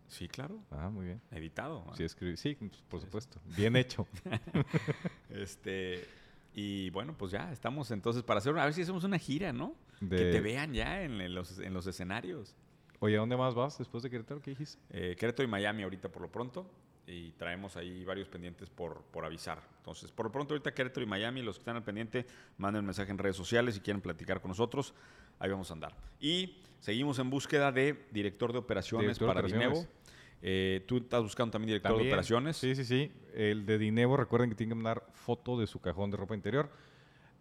[0.08, 0.58] Sí, claro.
[0.70, 1.20] Ah, muy bien.
[1.30, 1.84] Editado.
[1.86, 1.94] ¿no?
[1.94, 2.36] Sí, escribí.
[2.36, 2.56] Sí,
[2.88, 3.38] por supuesto.
[3.56, 4.06] Bien hecho.
[5.30, 6.06] Este...
[6.52, 8.62] Y bueno, pues ya estamos entonces para hacer una...
[8.62, 9.74] A ver si hacemos una gira, ¿no?
[10.00, 12.56] Que te vean ya en, en los, en los escenarios.
[12.98, 14.40] Oye, ¿a dónde más vas después de Querétaro?
[14.42, 14.82] ¿Qué dijiste?
[14.90, 16.66] Eh, Querétaro y Miami ahorita por lo pronto.
[17.12, 19.60] Y traemos ahí varios pendientes por, por avisar.
[19.78, 22.24] Entonces, por lo pronto ahorita Querétaro y Miami, los que están al pendiente,
[22.56, 24.94] manden un mensaje en redes sociales si quieren platicar con nosotros.
[25.40, 25.96] Ahí vamos a andar.
[26.20, 29.78] Y seguimos en búsqueda de director de operaciones Director de para operaciones.
[29.80, 29.94] Dinevo.
[30.42, 32.56] Eh, Tú estás buscando también director de operaciones.
[32.56, 33.10] Sí, sí, sí.
[33.34, 36.70] El de Dinevo, recuerden que tienen que mandar foto de su cajón de ropa interior.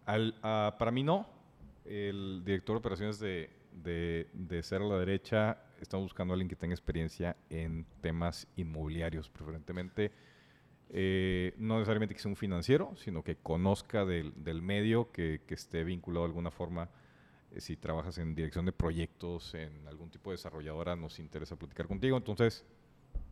[0.05, 1.29] Al- ah, para mí no.
[1.85, 6.49] El director de operaciones de, de, de Cero a la Derecha, estamos buscando a alguien
[6.49, 10.11] que tenga experiencia en temas inmobiliarios, preferentemente.
[10.91, 15.53] eh, no necesariamente que sea un financiero, sino que conozca del, del medio, que, que
[15.53, 16.89] esté vinculado de alguna forma.
[17.51, 21.87] Eh, si trabajas en dirección de proyectos, en algún tipo de desarrolladora, nos interesa platicar
[21.87, 22.17] contigo.
[22.17, 22.65] Entonces,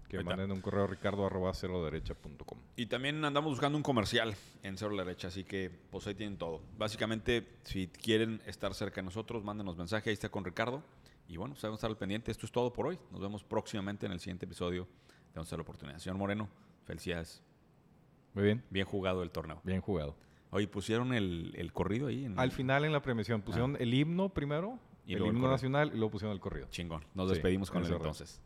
[0.08, 2.60] que manden un correo a ricardo arroba ceroderecha.com.
[2.76, 6.62] Y también andamos buscando un comercial en Cero Derecha, así que pues ahí tienen todo.
[6.78, 10.82] Básicamente, si quieren estar cerca de nosotros, mándenos mensaje, ahí está con Ricardo.
[11.28, 12.32] Y bueno, pues vamos a estar al pendiente.
[12.32, 12.98] Esto es todo por hoy.
[13.12, 14.88] Nos vemos próximamente en el siguiente episodio
[15.34, 16.00] de a la oportunidad.
[16.00, 16.50] Señor Moreno,
[16.86, 17.44] felicidades.
[18.34, 19.62] Muy bien, Bien jugado el torneo.
[19.64, 20.16] bien jugado.
[20.52, 22.26] Oye, pusieron el, el corrido ahí.
[22.26, 25.98] En Al final en la premiación pusieron el himno primero, Y el himno nacional y
[25.98, 26.68] luego pusieron el corrido.
[26.70, 27.04] Chingón.
[27.14, 28.42] Nos Sí, despedimos con él entonces.